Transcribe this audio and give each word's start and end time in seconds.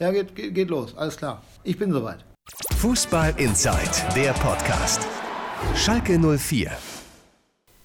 Ja, 0.00 0.12
geht, 0.12 0.36
geht, 0.36 0.54
geht 0.54 0.70
los, 0.70 0.96
alles 0.96 1.16
klar. 1.16 1.42
Ich 1.64 1.76
bin 1.76 1.92
soweit. 1.92 2.24
Fußball 2.76 3.34
Inside, 3.36 4.14
der 4.14 4.32
Podcast. 4.32 5.00
Schalke 5.74 6.16
04. 6.38 6.70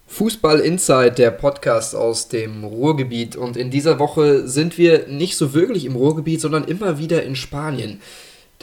Fußball 0.06 0.60
Inside, 0.60 1.14
der 1.14 1.32
Podcast 1.32 1.96
aus 1.96 2.28
dem 2.28 2.66
Ruhrgebiet. 2.66 3.36
Und 3.36 3.58
in 3.58 3.72
dieser 3.72 3.98
Woche 3.98 4.48
sind 4.48 4.78
wir 4.78 5.08
nicht 5.08 5.38
so 5.38 5.56
wirklich 5.56 5.86
im 5.86 5.96
Ruhrgebiet, 5.96 6.40
sondern 6.40 6.66
immer 6.66 7.00
wieder 7.00 7.24
in 7.24 7.36
Spanien. 7.36 8.00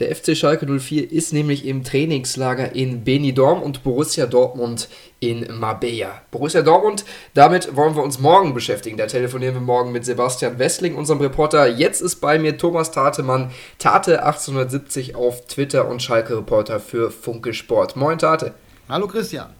Der 0.01 0.15
FC 0.15 0.35
Schalke 0.35 0.65
04 0.65 1.11
ist 1.11 1.31
nämlich 1.31 1.63
im 1.67 1.83
Trainingslager 1.83 2.73
in 2.73 3.03
Benidorm 3.03 3.61
und 3.61 3.83
Borussia 3.83 4.25
Dortmund 4.25 4.89
in 5.19 5.45
Marbella. 5.59 6.23
Borussia 6.31 6.63
Dortmund, 6.63 7.05
damit 7.35 7.75
wollen 7.75 7.95
wir 7.95 8.01
uns 8.01 8.17
morgen 8.17 8.55
beschäftigen. 8.55 8.97
Da 8.97 9.05
telefonieren 9.05 9.53
wir 9.53 9.61
morgen 9.61 9.91
mit 9.91 10.03
Sebastian 10.03 10.57
Wessling, 10.57 10.95
unserem 10.95 11.21
Reporter. 11.21 11.67
Jetzt 11.67 12.01
ist 12.01 12.15
bei 12.15 12.39
mir 12.39 12.57
Thomas 12.57 12.89
Tatemann, 12.89 13.51
Tate 13.77 14.23
1870 14.23 15.15
auf 15.15 15.45
Twitter 15.45 15.87
und 15.87 16.01
Schalke-Reporter 16.01 16.79
für 16.79 17.11
Funke 17.11 17.53
Sport. 17.53 17.95
Moin 17.95 18.17
Tate. 18.17 18.55
Hallo 18.89 19.07
Christian. 19.07 19.51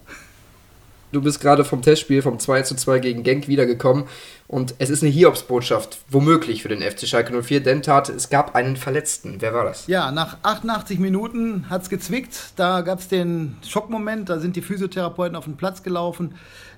Du 1.12 1.22
bist 1.22 1.42
gerade 1.42 1.66
vom 1.66 1.82
Testspiel 1.82 2.22
vom 2.22 2.40
2 2.40 2.62
zu 2.62 2.76
2 2.76 3.00
gegen 3.00 3.24
Genk 3.24 3.50
wiedergekommen 3.50 4.06
und 4.48 4.76
es 4.80 4.90
ist 4.90 5.04
eine 5.04 5.12
Hiobsbotschaft, 5.12 5.98
womöglich 6.10 6.62
für 6.62 6.70
den 6.70 6.82
FC 6.82 7.06
Schalke 7.06 7.42
04, 7.44 7.62
denn 7.62 7.82
Tat, 7.82 8.08
es 8.08 8.30
gab 8.30 8.56
einen 8.56 8.78
Verletzten. 8.78 9.42
Wer 9.42 9.54
war 9.54 9.66
das? 9.66 9.88
Ja, 9.88 10.12
nach 10.12 10.38
88 10.44 11.00
Minuten 11.00 11.70
hat 11.70 11.82
es 11.82 11.90
gezwickt. 11.90 12.54
Da 12.56 12.80
gab 12.80 13.00
es 13.00 13.10
den 13.10 13.58
Schockmoment, 13.68 14.30
da 14.30 14.40
sind 14.40 14.56
die 14.56 14.62
Physiotherapeuten 14.62 15.36
auf 15.36 15.44
den 15.44 15.58
Platz 15.58 15.84
gelaufen. 15.84 16.36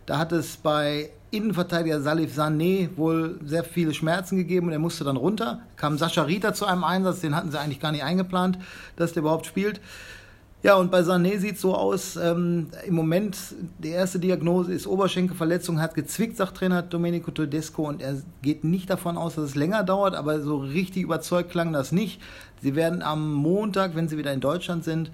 Da 0.08 0.18
hat 0.18 0.32
es 0.32 0.58
bei 0.58 1.12
Innenverteidiger 1.30 2.02
Salif 2.02 2.36
Sané 2.36 2.90
wohl 2.96 3.40
sehr 3.46 3.64
viele 3.64 3.94
Schmerzen 3.94 4.36
gegeben 4.38 4.68
und 4.68 4.74
er 4.74 4.80
musste 4.80 5.04
dann 5.04 5.18
runter. 5.18 5.62
Kam 5.78 6.00
Sascha 6.00 6.24
Rita 6.24 6.56
zu 6.56 6.66
einem 6.66 6.84
Einsatz, 6.84 7.22
den 7.22 7.36
hatten 7.36 7.52
sie 7.52 7.60
eigentlich 7.60 7.80
gar 7.80 7.92
nicht 7.92 8.04
eingeplant, 8.04 8.58
dass 8.96 9.14
der 9.14 9.22
überhaupt 9.22 9.46
spielt. 9.46 9.80
Ja, 10.64 10.76
und 10.78 10.92
bei 10.92 11.02
Sané 11.02 11.40
sieht 11.40 11.56
es 11.56 11.62
so 11.62 11.76
aus, 11.76 12.16
ähm, 12.16 12.68
im 12.88 12.96
Moment, 12.96 13.38
die 13.80 13.90
erste 13.90 14.18
Diagnose 14.18 14.72
ist 14.72 14.88
Oberschenkelverletzung, 14.88 15.82
hat 15.82 15.94
gezwickt, 15.94 16.38
sagt 16.38 16.56
Trainer 16.56 16.82
Domenico 16.82 17.32
Tedesco, 17.32 17.86
und 17.86 18.02
er 18.02 18.16
geht 18.42 18.64
nicht 18.64 18.90
davon 18.90 19.18
aus, 19.18 19.36
dass 19.36 19.44
es 19.44 19.56
länger 19.56 19.84
dauert, 19.84 20.16
aber 20.16 20.40
so 20.40 20.56
richtig 20.60 21.04
überzeugt 21.04 21.52
klang 21.52 21.74
das 21.74 21.92
nicht. 21.92 22.22
Sie 22.62 22.76
werden 22.76 23.02
am 23.02 23.34
Montag, 23.34 23.94
wenn 23.98 24.08
sie 24.08 24.18
wieder 24.18 24.32
in 24.32 24.40
Deutschland 24.40 24.86
sind, 24.86 25.12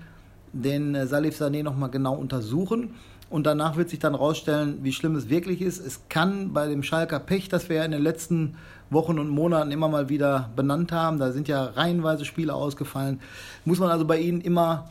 den 0.53 0.93
äh, 0.93 1.07
Salif 1.07 1.41
Sané 1.41 1.63
nochmal 1.63 1.89
genau 1.89 2.13
untersuchen. 2.13 2.93
Und 3.31 3.47
danach 3.47 3.75
wird 3.75 3.89
sich 3.89 3.99
dann 3.99 4.13
rausstellen, 4.13 4.79
wie 4.83 4.93
schlimm 4.93 5.15
es 5.15 5.29
wirklich 5.29 5.61
ist. 5.61 5.83
Es 5.83 6.01
kann 6.09 6.53
bei 6.53 6.67
dem 6.67 6.83
Schalker 6.83 7.19
Pech, 7.19 7.49
das 7.49 7.69
wir 7.69 7.77
ja 7.77 7.85
in 7.85 7.91
den 7.91 8.03
letzten 8.03 8.55
Wochen 8.91 9.17
und 9.17 9.29
Monaten 9.29 9.71
immer 9.71 9.87
mal 9.87 10.09
wieder 10.09 10.51
benannt 10.55 10.91
haben, 10.91 11.17
da 11.17 11.31
sind 11.31 11.47
ja 11.47 11.63
reihenweise 11.63 12.25
Spiele 12.25 12.53
ausgefallen, 12.53 13.19
muss 13.65 13.79
man 13.79 13.89
also 13.89 14.05
bei 14.05 14.19
ihnen 14.19 14.41
immer 14.41 14.89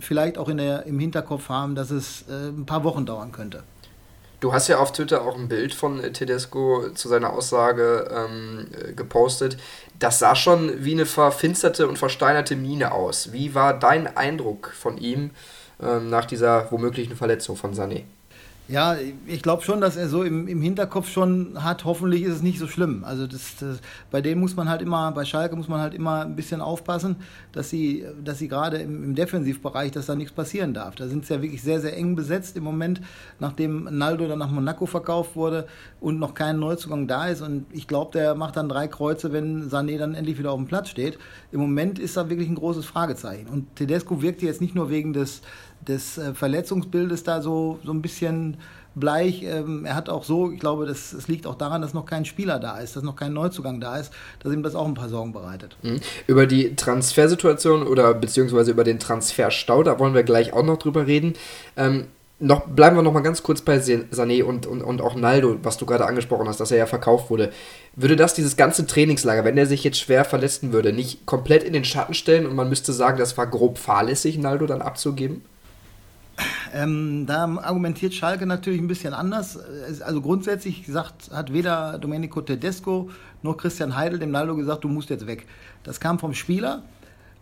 vielleicht 0.00 0.38
auch 0.38 0.48
in 0.48 0.58
der, 0.58 0.86
im 0.86 0.98
Hinterkopf 0.98 1.48
haben, 1.48 1.74
dass 1.74 1.90
es 1.90 2.22
äh, 2.28 2.48
ein 2.48 2.66
paar 2.66 2.84
Wochen 2.84 3.06
dauern 3.06 3.32
könnte. 3.32 3.62
Du 4.40 4.52
hast 4.52 4.66
ja 4.66 4.78
auf 4.78 4.90
Twitter 4.90 5.22
auch 5.22 5.36
ein 5.36 5.46
Bild 5.46 5.72
von 5.72 6.02
Tedesco 6.12 6.90
zu 6.94 7.08
seiner 7.08 7.32
Aussage 7.32 8.10
ähm, 8.12 8.66
äh, 8.72 8.92
gepostet. 8.92 9.56
Das 10.00 10.18
sah 10.18 10.34
schon 10.34 10.84
wie 10.84 10.92
eine 10.92 11.06
verfinsterte 11.06 11.86
und 11.86 11.96
versteinerte 11.96 12.56
Miene 12.56 12.90
aus. 12.90 13.32
Wie 13.32 13.54
war 13.54 13.78
dein 13.78 14.16
Eindruck 14.16 14.72
von 14.74 14.98
ihm 14.98 15.30
ähm, 15.80 16.10
nach 16.10 16.24
dieser 16.24 16.72
womöglichen 16.72 17.14
Verletzung 17.14 17.54
von 17.54 17.72
Sané? 17.72 18.02
Ja, 18.72 18.96
ich 19.26 19.42
glaube 19.42 19.62
schon, 19.62 19.82
dass 19.82 19.98
er 19.98 20.08
so 20.08 20.22
im, 20.22 20.48
im 20.48 20.62
Hinterkopf 20.62 21.06
schon 21.10 21.62
hat, 21.62 21.84
hoffentlich 21.84 22.22
ist 22.22 22.36
es 22.36 22.42
nicht 22.42 22.58
so 22.58 22.66
schlimm. 22.66 23.04
Also 23.04 23.26
das, 23.26 23.56
das, 23.60 23.82
bei 24.10 24.22
denen 24.22 24.40
muss 24.40 24.56
man 24.56 24.70
halt 24.70 24.80
immer, 24.80 25.12
bei 25.12 25.26
Schalke 25.26 25.54
muss 25.56 25.68
man 25.68 25.78
halt 25.82 25.92
immer 25.92 26.22
ein 26.22 26.36
bisschen 26.36 26.62
aufpassen, 26.62 27.16
dass 27.52 27.68
sie, 27.68 28.06
dass 28.24 28.38
sie 28.38 28.48
gerade 28.48 28.78
im, 28.78 29.04
im 29.04 29.14
Defensivbereich, 29.14 29.90
dass 29.90 30.06
da 30.06 30.14
nichts 30.14 30.32
passieren 30.32 30.72
darf. 30.72 30.94
Da 30.94 31.06
sind 31.06 31.26
sie 31.26 31.34
ja 31.34 31.42
wirklich 31.42 31.60
sehr, 31.60 31.82
sehr 31.82 31.94
eng 31.94 32.16
besetzt 32.16 32.56
im 32.56 32.64
Moment, 32.64 33.02
nachdem 33.40 33.88
Naldo 33.90 34.26
dann 34.26 34.38
nach 34.38 34.50
Monaco 34.50 34.86
verkauft 34.86 35.36
wurde 35.36 35.66
und 36.00 36.18
noch 36.18 36.32
kein 36.32 36.58
Neuzugang 36.58 37.06
da 37.06 37.28
ist. 37.28 37.42
Und 37.42 37.66
ich 37.72 37.86
glaube, 37.86 38.12
der 38.12 38.34
macht 38.34 38.56
dann 38.56 38.70
drei 38.70 38.88
Kreuze, 38.88 39.34
wenn 39.34 39.68
Sané 39.68 39.98
dann 39.98 40.14
endlich 40.14 40.38
wieder 40.38 40.50
auf 40.50 40.58
dem 40.58 40.66
Platz 40.66 40.88
steht. 40.88 41.18
Im 41.50 41.60
Moment 41.60 41.98
ist 41.98 42.16
da 42.16 42.30
wirklich 42.30 42.48
ein 42.48 42.54
großes 42.54 42.86
Fragezeichen. 42.86 43.48
Und 43.48 43.76
Tedesco 43.76 44.22
wirkt 44.22 44.40
jetzt 44.40 44.62
nicht 44.62 44.74
nur 44.74 44.88
wegen 44.88 45.12
des 45.12 45.42
des 45.86 46.18
äh, 46.18 46.34
Verletzungsbildes 46.34 47.24
da 47.24 47.42
so, 47.42 47.78
so 47.84 47.92
ein 47.92 48.02
bisschen 48.02 48.56
bleich. 48.94 49.42
Ähm, 49.42 49.84
er 49.84 49.94
hat 49.94 50.08
auch 50.08 50.24
so, 50.24 50.50
ich 50.50 50.60
glaube, 50.60 50.86
das, 50.86 51.10
das 51.10 51.28
liegt 51.28 51.46
auch 51.46 51.54
daran, 51.54 51.82
dass 51.82 51.94
noch 51.94 52.06
kein 52.06 52.24
Spieler 52.24 52.58
da 52.58 52.78
ist, 52.78 52.96
dass 52.96 53.02
noch 53.02 53.16
kein 53.16 53.32
Neuzugang 53.32 53.80
da 53.80 53.96
ist, 53.96 54.12
dass 54.40 54.52
ihm 54.52 54.62
das 54.62 54.74
auch 54.74 54.86
ein 54.86 54.94
paar 54.94 55.08
Sorgen 55.08 55.32
bereitet. 55.32 55.76
Mhm. 55.82 56.00
Über 56.26 56.46
die 56.46 56.76
Transfersituation 56.76 57.86
oder 57.86 58.14
beziehungsweise 58.14 58.70
über 58.70 58.84
den 58.84 58.98
Transferstau, 58.98 59.82
da 59.82 59.98
wollen 59.98 60.14
wir 60.14 60.22
gleich 60.22 60.52
auch 60.52 60.64
noch 60.64 60.78
drüber 60.78 61.06
reden. 61.06 61.34
Ähm, 61.76 62.06
noch, 62.38 62.66
bleiben 62.66 62.96
wir 62.96 63.02
noch 63.02 63.12
mal 63.12 63.20
ganz 63.20 63.44
kurz 63.44 63.62
bei 63.62 63.76
Sané 63.76 64.42
und, 64.42 64.66
und, 64.66 64.82
und 64.82 65.00
auch 65.00 65.14
Naldo, 65.14 65.58
was 65.62 65.78
du 65.78 65.86
gerade 65.86 66.06
angesprochen 66.06 66.48
hast, 66.48 66.58
dass 66.58 66.72
er 66.72 66.78
ja 66.78 66.86
verkauft 66.86 67.30
wurde. 67.30 67.52
Würde 67.94 68.16
das 68.16 68.34
dieses 68.34 68.56
ganze 68.56 68.84
Trainingslager, 68.84 69.44
wenn 69.44 69.56
er 69.56 69.66
sich 69.66 69.84
jetzt 69.84 70.00
schwer 70.00 70.24
verletzen 70.24 70.72
würde, 70.72 70.92
nicht 70.92 71.24
komplett 71.24 71.62
in 71.62 71.72
den 71.72 71.84
Schatten 71.84 72.14
stellen 72.14 72.46
und 72.46 72.56
man 72.56 72.68
müsste 72.68 72.92
sagen, 72.92 73.18
das 73.18 73.38
war 73.38 73.46
grob 73.46 73.78
fahrlässig, 73.78 74.38
Naldo 74.38 74.66
dann 74.66 74.82
abzugeben? 74.82 75.42
Ähm, 76.72 77.26
da 77.26 77.44
argumentiert 77.44 78.14
Schalke 78.14 78.46
natürlich 78.46 78.80
ein 78.80 78.88
bisschen 78.88 79.12
anders. 79.12 79.58
Also 80.02 80.22
grundsätzlich 80.22 80.84
gesagt, 80.84 81.30
hat 81.30 81.52
weder 81.52 81.98
Domenico 81.98 82.40
Tedesco 82.40 83.10
noch 83.42 83.58
Christian 83.58 83.94
Heidel 83.94 84.18
dem 84.18 84.30
Naldo 84.30 84.56
gesagt, 84.56 84.84
du 84.84 84.88
musst 84.88 85.10
jetzt 85.10 85.26
weg. 85.26 85.46
Das 85.82 86.00
kam 86.00 86.18
vom 86.18 86.32
Spieler. 86.32 86.82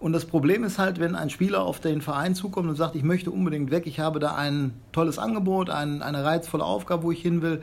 Und 0.01 0.15
das 0.15 0.25
Problem 0.25 0.65
ist 0.65 0.79
halt, 0.79 0.99
wenn 0.99 1.15
ein 1.15 1.29
Spieler 1.31 1.61
auf 1.63 1.79
den 1.79 2.01
Verein 2.01 2.35
zukommt 2.35 2.69
und 2.69 2.77
sagt, 2.77 2.97
ich 2.97 3.03
möchte 3.03 3.31
unbedingt 3.31 3.71
weg, 3.71 3.87
ich 3.87 4.01
habe 4.01 4.19
da 4.19 4.35
ein 4.35 4.73
tolles 4.93 5.19
Angebot, 5.19 5.69
ein, 5.69 6.03
eine 6.03 6.25
reizvolle 6.25 6.65
Aufgabe, 6.65 7.03
wo 7.03 7.13
ich 7.13 7.21
hin 7.21 7.43
will, 7.43 7.61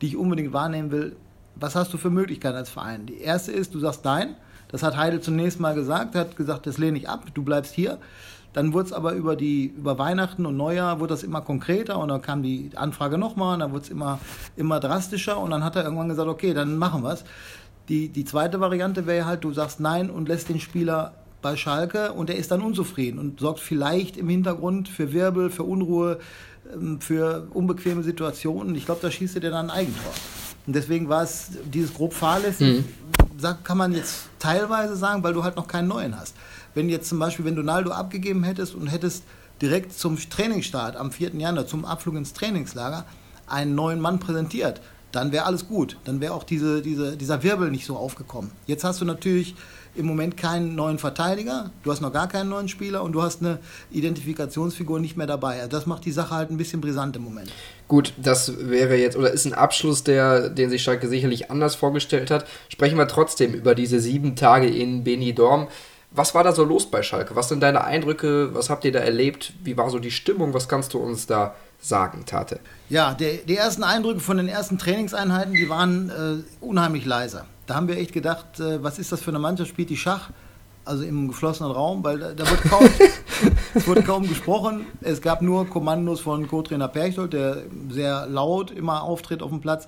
die 0.00 0.06
ich 0.06 0.16
unbedingt 0.16 0.52
wahrnehmen 0.52 0.92
will, 0.92 1.16
was 1.56 1.74
hast 1.74 1.92
du 1.92 1.98
für 1.98 2.10
Möglichkeiten 2.10 2.56
als 2.56 2.70
Verein? 2.70 3.06
Die 3.06 3.18
erste 3.20 3.52
ist, 3.52 3.74
du 3.74 3.80
sagst 3.80 4.04
nein. 4.04 4.36
Das 4.68 4.84
hat 4.84 4.96
Heidel 4.96 5.20
zunächst 5.20 5.58
mal 5.58 5.74
gesagt, 5.74 6.14
hat 6.14 6.36
gesagt, 6.36 6.66
das 6.66 6.78
lehne 6.78 6.96
ich 6.96 7.08
ab, 7.08 7.26
du 7.34 7.42
bleibst 7.42 7.74
hier. 7.74 7.98
Dann 8.52 8.72
wurde 8.72 8.86
es 8.86 8.92
aber 8.92 9.12
über, 9.12 9.36
die, 9.36 9.66
über 9.66 9.98
Weihnachten 9.98 10.44
und 10.44 10.56
Neujahr 10.56 10.98
wurde 10.98 11.14
das 11.14 11.22
immer 11.22 11.40
konkreter 11.40 11.98
und 11.98 12.08
dann 12.08 12.20
kam 12.20 12.42
die 12.42 12.70
Anfrage 12.74 13.16
nochmal 13.16 13.54
und 13.54 13.60
dann 13.60 13.72
wurde 13.72 13.84
es 13.84 13.90
immer, 13.90 14.18
immer 14.56 14.80
drastischer 14.80 15.38
und 15.38 15.50
dann 15.50 15.62
hat 15.62 15.76
er 15.76 15.84
irgendwann 15.84 16.08
gesagt, 16.08 16.28
okay, 16.28 16.52
dann 16.52 16.76
machen 16.76 17.02
wir 17.02 17.12
es. 17.12 17.24
Die, 17.88 18.08
die 18.08 18.24
zweite 18.24 18.60
Variante 18.60 19.06
wäre 19.06 19.26
halt, 19.26 19.44
du 19.44 19.52
sagst 19.52 19.78
nein 19.78 20.10
und 20.10 20.28
lässt 20.28 20.48
den 20.48 20.58
Spieler 20.58 21.14
bei 21.42 21.56
Schalke 21.56 22.12
und 22.12 22.28
er 22.28 22.36
ist 22.36 22.50
dann 22.50 22.60
unzufrieden 22.60 23.18
und 23.18 23.40
sorgt 23.40 23.60
vielleicht 23.60 24.16
im 24.16 24.28
Hintergrund 24.28 24.88
für 24.88 25.12
Wirbel, 25.12 25.50
für 25.50 25.62
Unruhe, 25.62 26.18
ähm, 26.74 27.00
für 27.00 27.46
unbequeme 27.54 28.02
Situationen. 28.02 28.74
Ich 28.74 28.84
glaube, 28.84 29.00
da 29.00 29.10
schießt 29.10 29.36
er 29.36 29.42
dann 29.42 29.70
ein 29.70 29.70
Eigentor. 29.70 30.12
Und 30.66 30.74
deswegen 30.76 31.08
war 31.08 31.22
es 31.22 31.52
dieses 31.72 31.94
grob 31.94 32.12
fahrlässig, 32.12 32.84
mhm. 32.84 33.56
kann 33.64 33.78
man 33.78 33.92
jetzt 33.92 34.28
teilweise 34.38 34.94
sagen, 34.96 35.22
weil 35.22 35.32
du 35.32 35.42
halt 35.42 35.56
noch 35.56 35.66
keinen 35.66 35.88
neuen 35.88 36.18
hast 36.18 36.34
wenn 36.74 36.88
jetzt 36.88 37.08
zum 37.08 37.18
Beispiel, 37.18 37.44
wenn 37.44 37.56
Donaldo 37.56 37.90
abgegeben 37.90 38.44
hättest 38.44 38.74
und 38.74 38.86
hättest 38.86 39.24
direkt 39.60 39.92
zum 39.92 40.16
Trainingsstart 40.16 40.96
am 40.96 41.12
4. 41.12 41.34
Januar, 41.36 41.66
zum 41.66 41.84
Abflug 41.84 42.16
ins 42.16 42.32
Trainingslager, 42.32 43.04
einen 43.46 43.74
neuen 43.74 44.00
Mann 44.00 44.18
präsentiert, 44.18 44.80
dann 45.12 45.32
wäre 45.32 45.44
alles 45.44 45.66
gut. 45.66 45.96
Dann 46.04 46.20
wäre 46.20 46.34
auch 46.34 46.44
diese, 46.44 46.82
diese, 46.82 47.16
dieser 47.16 47.42
Wirbel 47.42 47.70
nicht 47.70 47.84
so 47.84 47.96
aufgekommen. 47.96 48.52
Jetzt 48.66 48.84
hast 48.84 49.00
du 49.00 49.04
natürlich 49.04 49.54
im 49.96 50.06
Moment 50.06 50.36
keinen 50.36 50.76
neuen 50.76 50.98
Verteidiger, 50.98 51.70
du 51.82 51.90
hast 51.90 52.00
noch 52.00 52.12
gar 52.12 52.28
keinen 52.28 52.48
neuen 52.48 52.68
Spieler 52.68 53.02
und 53.02 53.12
du 53.12 53.22
hast 53.22 53.42
eine 53.42 53.58
Identifikationsfigur 53.90 55.00
nicht 55.00 55.16
mehr 55.16 55.26
dabei. 55.26 55.56
Also 55.56 55.68
das 55.68 55.86
macht 55.86 56.04
die 56.04 56.12
Sache 56.12 56.34
halt 56.34 56.50
ein 56.50 56.56
bisschen 56.56 56.80
brisant 56.80 57.16
im 57.16 57.24
Moment. 57.24 57.52
Gut, 57.88 58.14
das 58.16 58.68
wäre 58.68 58.96
jetzt 58.96 59.16
oder 59.16 59.32
ist 59.32 59.46
ein 59.46 59.52
Abschluss, 59.52 60.04
der, 60.04 60.48
den 60.48 60.70
sich 60.70 60.82
Schalke 60.82 61.08
sicherlich 61.08 61.50
anders 61.50 61.74
vorgestellt 61.74 62.30
hat. 62.30 62.46
Sprechen 62.68 62.98
wir 62.98 63.08
trotzdem 63.08 63.52
über 63.52 63.74
diese 63.74 63.98
sieben 63.98 64.36
Tage 64.36 64.68
in 64.68 65.02
Benidorm. 65.02 65.66
Was 66.12 66.34
war 66.34 66.42
da 66.42 66.52
so 66.52 66.64
los 66.64 66.90
bei 66.90 67.02
Schalke? 67.02 67.36
Was 67.36 67.48
sind 67.48 67.60
deine 67.60 67.84
Eindrücke? 67.84 68.52
Was 68.52 68.68
habt 68.68 68.84
ihr 68.84 68.90
da 68.90 68.98
erlebt? 68.98 69.52
Wie 69.62 69.76
war 69.76 69.90
so 69.90 70.00
die 70.00 70.10
Stimmung? 70.10 70.52
Was 70.54 70.68
kannst 70.68 70.92
du 70.92 70.98
uns 70.98 71.26
da 71.26 71.54
sagen, 71.80 72.24
Tate? 72.26 72.58
Ja, 72.88 73.14
der, 73.14 73.34
die 73.38 73.56
ersten 73.56 73.84
Eindrücke 73.84 74.20
von 74.20 74.36
den 74.36 74.48
ersten 74.48 74.76
Trainingseinheiten, 74.76 75.54
die 75.54 75.68
waren 75.68 76.10
äh, 76.10 76.64
unheimlich 76.64 77.04
leise. 77.04 77.44
Da 77.66 77.76
haben 77.76 77.86
wir 77.86 77.96
echt 77.96 78.12
gedacht, 78.12 78.58
äh, 78.58 78.82
was 78.82 78.98
ist 78.98 79.12
das 79.12 79.20
für 79.20 79.30
eine 79.30 79.38
Mannschaft? 79.38 79.70
Spielt 79.70 79.90
die 79.90 79.96
Schach? 79.96 80.30
Also 80.84 81.04
im 81.04 81.28
geschlossenen 81.28 81.70
Raum, 81.70 82.02
weil 82.02 82.18
da, 82.18 82.32
da 82.32 82.50
wird 82.50 82.62
kaum, 82.62 82.88
es 83.74 83.86
wurde 83.86 84.02
kaum 84.02 84.28
gesprochen. 84.28 84.86
Es 85.02 85.20
gab 85.20 85.42
nur 85.42 85.68
Kommandos 85.68 86.20
von 86.20 86.48
Co-Trainer 86.48 86.88
Perchtold, 86.88 87.34
der 87.34 87.58
sehr 87.90 88.26
laut 88.26 88.72
immer 88.72 89.04
auftritt 89.04 89.42
auf 89.42 89.50
dem 89.50 89.60
Platz. 89.60 89.86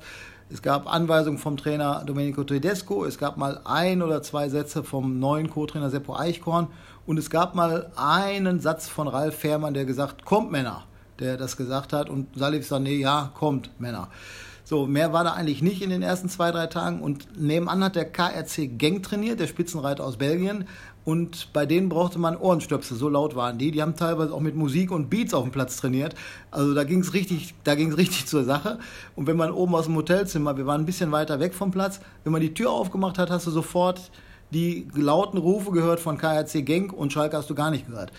Es 0.51 0.63
gab 0.63 0.93
Anweisungen 0.93 1.39
vom 1.39 1.57
Trainer 1.57 2.03
Domenico 2.07 2.45
Tedesco, 2.45 3.05
es 3.05 3.19
gab 3.19 3.37
mal 3.37 3.61
ein 3.65 4.03
oder 4.03 4.23
zwei 4.23 4.49
Sätze 4.49 4.85
vom 4.85 5.19
neuen 5.19 5.49
Co-Trainer 5.49 5.91
Seppo 5.91 6.17
Eichkorn 6.17 6.69
und 7.07 7.19
es 7.19 7.31
gab 7.31 7.55
mal 7.55 7.91
einen 7.97 8.61
Satz 8.61 8.89
von 8.89 9.09
Ralf 9.09 9.37
Fährmann, 9.37 9.75
der 9.75 9.85
gesagt, 9.85 10.25
kommt 10.25 10.53
Männer, 10.53 10.85
der 11.19 11.37
das 11.37 11.57
gesagt 11.57 11.93
hat 11.93 12.11
und 12.11 12.29
Salif 12.37 12.71
Sané, 12.71 12.99
ja, 12.99 13.31
kommt 13.35 13.71
Männer. 13.81 14.09
So, 14.65 14.87
mehr 14.87 15.13
war 15.13 15.25
da 15.25 15.33
eigentlich 15.33 15.61
nicht 15.61 15.83
in 15.83 15.91
den 15.91 16.03
ersten 16.03 16.29
zwei, 16.29 16.51
drei 16.51 16.67
Tagen. 16.67 17.01
Und 17.01 17.39
nebenan 17.39 17.83
hat 17.83 17.97
der 17.97 18.05
KRC 18.05 18.79
Genk 18.79 19.03
trainiert, 19.03 19.41
der 19.41 19.49
Spitzenreiter 19.49 20.05
aus 20.05 20.17
Belgien. 20.17 20.67
Und 21.05 21.53
bei 21.53 21.67
denen 21.67 21.89
brauchte 21.89 22.19
man 22.19 22.37
Ohrenstöpsel, 22.37 22.97
so 22.97 23.09
laut 23.09 23.35
waren 23.35 23.59
die. 23.59 23.73
Die 23.73 23.83
haben 23.83 23.97
teilweise 23.97 24.33
auch 24.33 24.41
mit 24.41 24.55
Musik 24.55 24.93
und 24.93 25.11
Beats 25.11 25.35
auf 25.35 25.43
dem 25.43 25.51
Platz 25.51 25.77
trainiert. 25.77 26.15
Also 26.51 26.75
da 26.75 26.85
ging 26.85 27.01
es 27.01 27.13
richtig, 27.13 27.55
richtig 27.67 28.27
zur 28.27 28.45
Sache. 28.45 28.79
Und 29.17 29.27
wenn 29.27 29.37
man 29.37 29.51
oben 29.51 29.75
aus 29.75 29.87
dem 29.87 29.97
Hotelzimmer, 29.97 30.57
wir 30.57 30.67
waren 30.67 30.83
ein 30.83 30.87
bisschen 30.87 31.11
weiter 31.11 31.41
weg 31.41 31.55
vom 31.55 31.73
Platz, 31.73 32.01
wenn 32.23 32.33
man 32.33 32.41
die 32.41 32.55
Tür 32.55 32.71
aufgemacht 32.71 33.19
hat, 33.19 33.31
hast 33.31 33.47
du 33.47 33.51
sofort 33.51 34.13
die 34.53 34.87
lauten 34.95 35.39
Rufe 35.39 35.73
gehört 35.73 35.99
von 35.99 36.19
KRC 36.19 36.65
Genk 36.65 36.93
und 36.93 37.13
Schalke 37.13 37.37
hast 37.37 37.49
du 37.51 37.55
gar 37.55 37.71
nicht 37.71 37.87
gehört. 37.87 38.13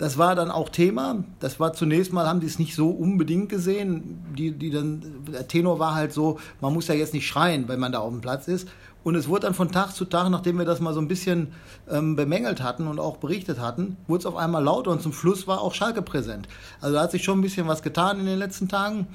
Das 0.00 0.16
war 0.16 0.34
dann 0.34 0.50
auch 0.50 0.70
Thema. 0.70 1.24
Das 1.40 1.60
war 1.60 1.74
zunächst 1.74 2.10
mal, 2.10 2.26
haben 2.26 2.40
die 2.40 2.46
es 2.46 2.58
nicht 2.58 2.74
so 2.74 2.88
unbedingt 2.88 3.50
gesehen. 3.50 4.24
Die, 4.34 4.50
die 4.50 4.70
dann, 4.70 5.02
der 5.30 5.46
Tenor 5.46 5.78
war 5.78 5.94
halt 5.94 6.14
so, 6.14 6.38
man 6.62 6.72
muss 6.72 6.88
ja 6.88 6.94
jetzt 6.94 7.12
nicht 7.12 7.26
schreien, 7.26 7.68
wenn 7.68 7.78
man 7.78 7.92
da 7.92 7.98
auf 7.98 8.10
dem 8.10 8.22
Platz 8.22 8.48
ist. 8.48 8.66
Und 9.04 9.14
es 9.14 9.28
wurde 9.28 9.42
dann 9.42 9.52
von 9.52 9.70
Tag 9.70 9.92
zu 9.94 10.06
Tag, 10.06 10.30
nachdem 10.30 10.56
wir 10.56 10.64
das 10.64 10.80
mal 10.80 10.94
so 10.94 11.02
ein 11.02 11.08
bisschen 11.08 11.48
ähm, 11.90 12.16
bemängelt 12.16 12.62
hatten 12.62 12.86
und 12.86 12.98
auch 12.98 13.18
berichtet 13.18 13.60
hatten, 13.60 13.98
wurde 14.06 14.20
es 14.20 14.26
auf 14.26 14.36
einmal 14.36 14.64
lauter 14.64 14.90
und 14.90 15.02
zum 15.02 15.12
Schluss 15.12 15.46
war 15.46 15.60
auch 15.60 15.74
Schalke 15.74 16.00
präsent. 16.00 16.48
Also 16.80 16.94
da 16.94 17.02
hat 17.02 17.10
sich 17.10 17.22
schon 17.22 17.38
ein 17.38 17.42
bisschen 17.42 17.68
was 17.68 17.82
getan 17.82 18.20
in 18.20 18.26
den 18.26 18.38
letzten 18.38 18.68
Tagen, 18.68 19.06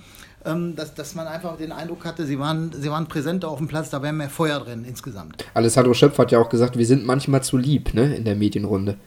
ähm, 0.45 0.75
dass, 0.75 0.93
dass 0.93 1.15
man 1.15 1.25
einfach 1.25 1.57
den 1.57 1.71
Eindruck 1.71 2.05
hatte, 2.05 2.27
sie 2.27 2.37
waren, 2.37 2.71
sie 2.79 2.91
waren 2.91 3.07
präsenter 3.07 3.49
auf 3.49 3.57
dem 3.57 3.67
Platz, 3.67 3.89
da 3.89 4.03
wäre 4.03 4.13
mehr 4.13 4.29
Feuer 4.29 4.59
drin 4.59 4.85
insgesamt. 4.87 5.43
Alessandro 5.55 5.95
Schöpf 5.95 6.19
hat 6.19 6.31
ja 6.31 6.37
auch 6.37 6.49
gesagt, 6.49 6.77
wir 6.77 6.85
sind 6.85 7.07
manchmal 7.07 7.41
zu 7.41 7.57
lieb 7.57 7.95
ne, 7.95 8.15
in 8.15 8.23
der 8.23 8.35
Medienrunde. 8.35 8.97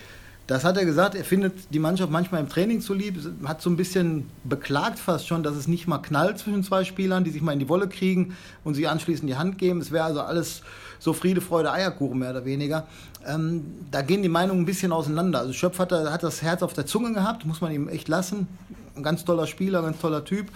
Das 0.49 0.65
hat 0.65 0.79
er 0.79 0.87
gesagt, 0.87 1.15
er 1.15 1.25
findet 1.25 1.75
die 1.75 1.79
Mannschaft 1.79 2.11
manchmal 2.11 2.41
im 2.41 2.49
Training 2.49 2.81
zu 2.81 2.95
lieb, 2.95 3.19
hat 3.45 3.61
so 3.61 3.69
ein 3.69 3.77
bisschen 3.77 4.31
beklagt 4.45 4.99
fast 4.99 5.29
schon, 5.29 5.43
dass 5.43 5.55
es 5.55 5.69
nicht 5.69 5.87
mal 5.87 5.99
knallt 5.99 6.39
zwischen 6.39 6.65
zwei 6.65 6.85
Spielern, 6.85 7.23
die 7.23 7.31
sich 7.31 7.43
mal 7.43 7.53
in 7.53 7.59
die 7.59 7.69
Wolle 7.69 7.87
kriegen 7.87 8.35
und 8.65 8.73
sich 8.73 8.89
anschließend 8.89 9.29
die 9.29 9.37
Hand 9.37 9.59
geben. 9.59 9.83
Es 9.83 9.93
wäre 9.93 10.05
also 10.05 10.23
alles 10.23 10.62
so 10.99 11.12
Friede, 11.12 11.43
Freude, 11.43 11.71
Eierkuchen 11.71 12.19
mehr 12.19 12.31
oder 12.31 12.47
weniger. 12.47 12.87
Ähm, 13.27 13.62
da 13.91 14.00
gehen 14.00 14.23
die 14.23 14.31
Meinungen 14.31 14.62
ein 14.62 14.65
bisschen 14.65 14.91
auseinander. 14.91 15.41
Also 15.41 15.53
Schöpf 15.53 15.79
hat, 15.79 15.93
hat 15.93 16.23
das 16.23 16.41
Herz 16.41 16.62
auf 16.62 16.73
der 16.73 16.87
Zunge 16.87 17.12
gehabt, 17.12 17.45
muss 17.45 17.61
man 17.61 17.71
ihm 17.71 17.87
echt 17.87 18.09
lassen. 18.09 18.49
Ein 18.97 19.03
ganz 19.03 19.27
toller 19.27 19.47
Spieler, 19.47 19.83
ganz 19.83 20.00
toller 20.00 20.25
Typ. 20.25 20.47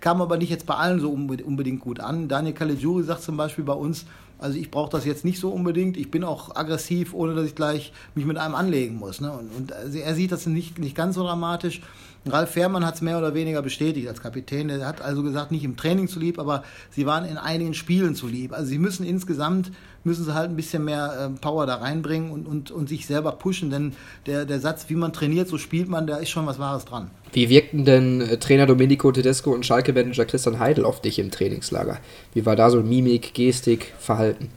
Kam 0.00 0.22
aber 0.22 0.36
nicht 0.36 0.50
jetzt 0.50 0.66
bei 0.66 0.74
allen 0.74 1.00
so 1.00 1.10
unbedingt 1.10 1.80
gut 1.80 1.98
an. 1.98 2.28
Daniel 2.28 2.54
Caligiuri 2.54 3.02
sagt 3.02 3.22
zum 3.22 3.36
Beispiel 3.36 3.64
bei 3.64 3.72
uns, 3.72 4.06
also 4.38 4.58
ich 4.58 4.70
brauche 4.70 4.90
das 4.90 5.04
jetzt 5.04 5.24
nicht 5.24 5.38
so 5.38 5.50
unbedingt. 5.50 5.96
Ich 5.96 6.10
bin 6.10 6.24
auch 6.24 6.54
aggressiv, 6.54 7.14
ohne 7.14 7.34
dass 7.34 7.46
ich 7.46 7.54
gleich 7.54 7.92
mich 8.14 8.26
mit 8.26 8.36
einem 8.36 8.54
anlegen 8.54 8.96
muss. 8.96 9.20
Ne? 9.20 9.32
Und, 9.32 9.54
und 9.54 9.72
also 9.72 9.98
er 9.98 10.14
sieht 10.14 10.32
das 10.32 10.46
nicht, 10.46 10.78
nicht 10.78 10.96
ganz 10.96 11.14
so 11.14 11.22
dramatisch. 11.22 11.80
Ralf 12.26 12.50
Fährmann 12.52 12.86
hat 12.86 12.94
es 12.94 13.02
mehr 13.02 13.18
oder 13.18 13.34
weniger 13.34 13.60
bestätigt 13.60 14.08
als 14.08 14.22
Kapitän. 14.22 14.70
Er 14.70 14.86
hat 14.86 15.02
also 15.02 15.22
gesagt, 15.22 15.52
nicht 15.52 15.64
im 15.64 15.76
Training 15.76 16.08
zu 16.08 16.18
lieb, 16.18 16.38
aber 16.38 16.64
sie 16.90 17.04
waren 17.04 17.26
in 17.26 17.36
einigen 17.36 17.74
Spielen 17.74 18.14
zu 18.14 18.26
lieb. 18.26 18.52
Also 18.52 18.66
sie 18.66 18.78
müssen 18.78 19.04
insgesamt, 19.04 19.70
müssen 20.04 20.24
sie 20.24 20.34
halt 20.34 20.48
ein 20.50 20.56
bisschen 20.56 20.84
mehr 20.84 21.30
äh, 21.34 21.40
Power 21.40 21.66
da 21.66 21.76
reinbringen 21.76 22.30
und, 22.30 22.46
und, 22.46 22.70
und 22.70 22.88
sich 22.88 23.06
selber 23.06 23.32
pushen. 23.32 23.68
Denn 23.68 23.92
der, 24.24 24.46
der 24.46 24.58
Satz, 24.58 24.86
wie 24.88 24.94
man 24.94 25.12
trainiert, 25.12 25.48
so 25.48 25.58
spielt 25.58 25.88
man, 25.88 26.06
da 26.06 26.16
ist 26.16 26.30
schon 26.30 26.46
was 26.46 26.58
Wahres 26.58 26.86
dran. 26.86 27.10
Wie 27.32 27.50
wirkten 27.50 27.84
denn 27.84 28.22
äh, 28.22 28.38
Trainer 28.38 28.64
Domenico 28.64 29.12
Tedesco 29.12 29.52
und 29.52 29.66
Schalke-Manager 29.66 30.24
Christian 30.24 30.58
Heidel 30.58 30.86
auf 30.86 31.02
dich 31.02 31.18
im 31.18 31.30
Trainingslager? 31.30 31.98
Wie 32.32 32.46
war 32.46 32.56
da 32.56 32.70
so 32.70 32.80
Mimik, 32.80 33.34
Gestik, 33.34 33.92
Verhalten? 33.98 34.48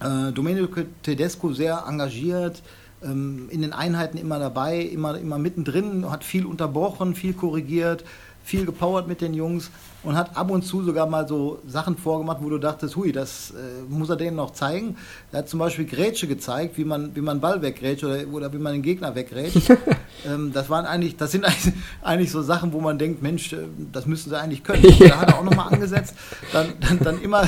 Äh, 0.00 0.32
Domenico 0.32 0.82
Tedesco 1.02 1.52
sehr 1.52 1.84
engagiert, 1.88 2.62
ähm, 3.04 3.48
in 3.50 3.62
den 3.62 3.72
Einheiten 3.72 4.18
immer 4.18 4.38
dabei, 4.38 4.80
immer, 4.80 5.18
immer 5.18 5.38
mittendrin, 5.38 6.10
hat 6.10 6.24
viel 6.24 6.46
unterbrochen, 6.46 7.14
viel 7.14 7.34
korrigiert, 7.34 8.04
viel 8.44 8.66
gepowert 8.66 9.06
mit 9.06 9.20
den 9.20 9.34
Jungs 9.34 9.70
und 10.02 10.16
hat 10.16 10.36
ab 10.36 10.50
und 10.50 10.62
zu 10.62 10.82
sogar 10.82 11.06
mal 11.06 11.28
so 11.28 11.60
Sachen 11.66 11.96
vorgemacht, 11.96 12.38
wo 12.40 12.50
du 12.50 12.58
dachtest, 12.58 12.96
hui, 12.96 13.12
das 13.12 13.52
äh, 13.52 13.82
muss 13.88 14.10
er 14.10 14.16
denen 14.16 14.36
noch 14.36 14.50
zeigen. 14.52 14.96
Er 15.30 15.40
hat 15.40 15.48
zum 15.48 15.60
Beispiel 15.60 15.84
Grätsche 15.84 16.26
gezeigt, 16.26 16.76
wie 16.76 16.84
man, 16.84 17.14
wie 17.14 17.20
man 17.20 17.40
Ball 17.40 17.62
weggrätscht 17.62 18.04
oder, 18.04 18.26
oder 18.32 18.52
wie 18.52 18.58
man 18.58 18.72
den 18.72 18.82
Gegner 18.82 19.14
weggrätscht. 19.14 19.70
ähm, 20.26 20.52
das 20.52 20.68
waren 20.70 20.86
eigentlich, 20.86 21.16
das 21.16 21.30
sind 21.30 21.44
eigentlich, 21.44 21.74
eigentlich, 22.02 22.30
so 22.32 22.42
Sachen, 22.42 22.72
wo 22.72 22.80
man 22.80 22.98
denkt, 22.98 23.22
Mensch, 23.22 23.52
äh, 23.52 23.58
das 23.92 24.06
müssen 24.06 24.30
sie 24.30 24.38
eigentlich 24.38 24.64
können. 24.64 24.82
Ja. 24.82 25.06
Da 25.12 25.20
hat 25.20 25.28
er 25.28 25.38
auch 25.38 25.44
nochmal 25.44 25.72
angesetzt, 25.72 26.14
dann, 26.52 26.72
dann, 26.80 26.98
dann 27.00 27.22
immer, 27.22 27.46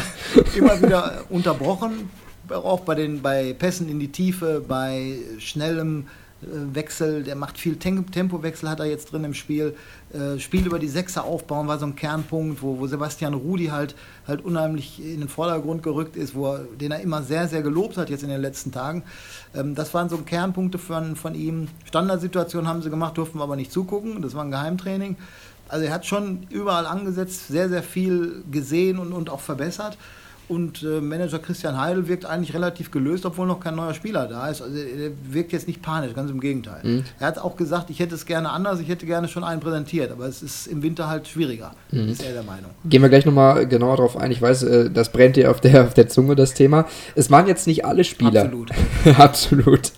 immer 0.55 0.81
wieder 0.83 1.25
unterbrochen, 1.31 2.11
auch 2.51 2.81
bei 2.81 2.95
den 2.95 3.23
bei 3.23 3.53
Pässen 3.53 3.89
in 3.89 3.99
die 4.01 4.13
Tiefe, 4.13 4.63
bei 4.67 5.19
schnellem 5.39 6.07
äh, 6.45 6.75
Wechsel, 6.75 7.23
der 7.23 7.37
macht 7.37 7.59
viel 7.59 7.77
Tempowechsel, 7.77 8.69
hat 8.69 8.81
er 8.81 8.87
jetzt 8.87 9.13
drin 9.13 9.25
im 9.25 9.35
Spiel. 9.35 9.75
Äh, 10.13 10.39
Spiel 10.39 10.67
über 10.67 10.79
die 10.79 10.89
Sechser 10.89 11.25
aufbauen 11.25 11.69
war 11.69 11.79
so 11.79 11.87
ein 11.87 11.97
Kernpunkt, 11.97 12.63
wo, 12.63 12.79
wo 12.79 12.87
Sebastian 12.87 13.35
Rudi 13.35 13.67
halt, 13.67 13.95
halt 14.27 14.45
unheimlich 14.45 15.01
in 15.01 15.21
den 15.21 15.29
Vordergrund 15.29 15.83
gerückt 15.83 16.17
ist, 16.17 16.35
wo 16.35 16.53
er, 16.53 16.61
den 16.81 16.93
er 16.93 17.01
immer 17.01 17.23
sehr, 17.23 17.49
sehr 17.49 17.63
gelobt 17.63 17.97
hat 17.97 18.11
jetzt 18.11 18.23
in 18.23 18.29
den 18.29 18.41
letzten 18.41 18.73
Tagen. 18.73 19.03
Ähm, 19.55 19.75
das 19.75 19.95
waren 19.95 20.09
so 20.09 20.19
Kernpunkte 20.19 20.79
von, 20.79 21.17
von 21.17 21.35
ihm. 21.35 21.69
Standardsituationen 21.85 22.69
haben 22.69 22.83
sie 22.83 22.91
gemacht, 22.91 23.17
durften 23.17 23.39
wir 23.39 23.43
aber 23.45 23.57
nicht 23.57 23.73
zugucken. 23.73 24.23
Das 24.23 24.35
war 24.35 24.45
ein 24.45 24.51
Geheimtraining. 24.51 25.17
Also 25.69 25.87
er 25.87 25.93
hat 25.93 26.05
schon 26.05 26.47
überall 26.51 26.87
angesetzt, 26.87 27.49
sehr, 27.49 27.69
sehr 27.69 27.83
viel 27.83 28.45
gesehen 28.51 28.99
und, 28.99 29.13
und 29.13 29.31
auch 29.31 29.41
verbessert. 29.41 29.97
Und 30.47 30.83
äh, 30.83 31.01
Manager 31.01 31.39
Christian 31.39 31.79
Heidel 31.81 32.07
wirkt 32.07 32.27
eigentlich 32.27 32.55
relativ 32.55 32.91
gelöst, 32.91 33.25
obwohl 33.25 33.47
noch 33.47 33.61
kein 33.61 33.77
neuer 33.77 33.95
Spieler 33.95 34.27
da 34.27 34.49
ist. 34.49 34.61
Also 34.61 34.77
er 34.77 35.11
wirkt 35.29 35.53
jetzt 35.53 35.67
nicht 35.67 35.81
panisch, 35.81 36.15
ganz 36.15 36.31
im 36.31 36.41
Gegenteil. 36.41 36.81
Mhm. 36.83 37.05
Er 37.19 37.29
hat 37.29 37.39
auch 37.39 37.57
gesagt, 37.57 37.89
ich 37.91 37.99
hätte 37.99 38.15
es 38.15 38.27
gerne 38.27 38.51
anders, 38.51 38.81
ich 38.81 38.89
hätte 38.89 39.07
gerne 39.07 39.29
schon 39.29 39.43
einen 39.43 39.61
präsentiert, 39.61 40.13
aber 40.13 40.27
es 40.27 40.43
ist 40.43 40.67
im 40.67 40.83
Winter 40.83 41.09
halt 41.09 41.27
schwieriger, 41.27 41.73
mhm. 41.91 42.09
ist 42.09 42.23
er 42.23 42.33
der 42.33 42.43
Meinung. 42.43 42.71
Gehen 42.85 43.01
wir 43.01 43.09
gleich 43.09 43.25
nochmal 43.25 43.67
genauer 43.67 43.97
darauf 43.97 44.17
ein. 44.17 44.31
Ich 44.31 44.43
weiß, 44.43 44.65
äh, 44.65 44.91
das 44.91 45.13
brennt 45.13 45.37
dir 45.37 45.51
auf 45.51 45.61
der, 45.61 45.85
auf 45.85 45.95
der 45.95 46.09
Zunge, 46.09 46.37
das 46.37 46.53
Thema. 46.53 46.87
Es 47.15 47.31
waren 47.31 47.47
jetzt 47.47 47.67
nicht 47.67 47.85
alle 47.87 48.05
Spieler. 48.05 48.43
Absolut. 48.43 48.71
Absolut. 49.19 49.93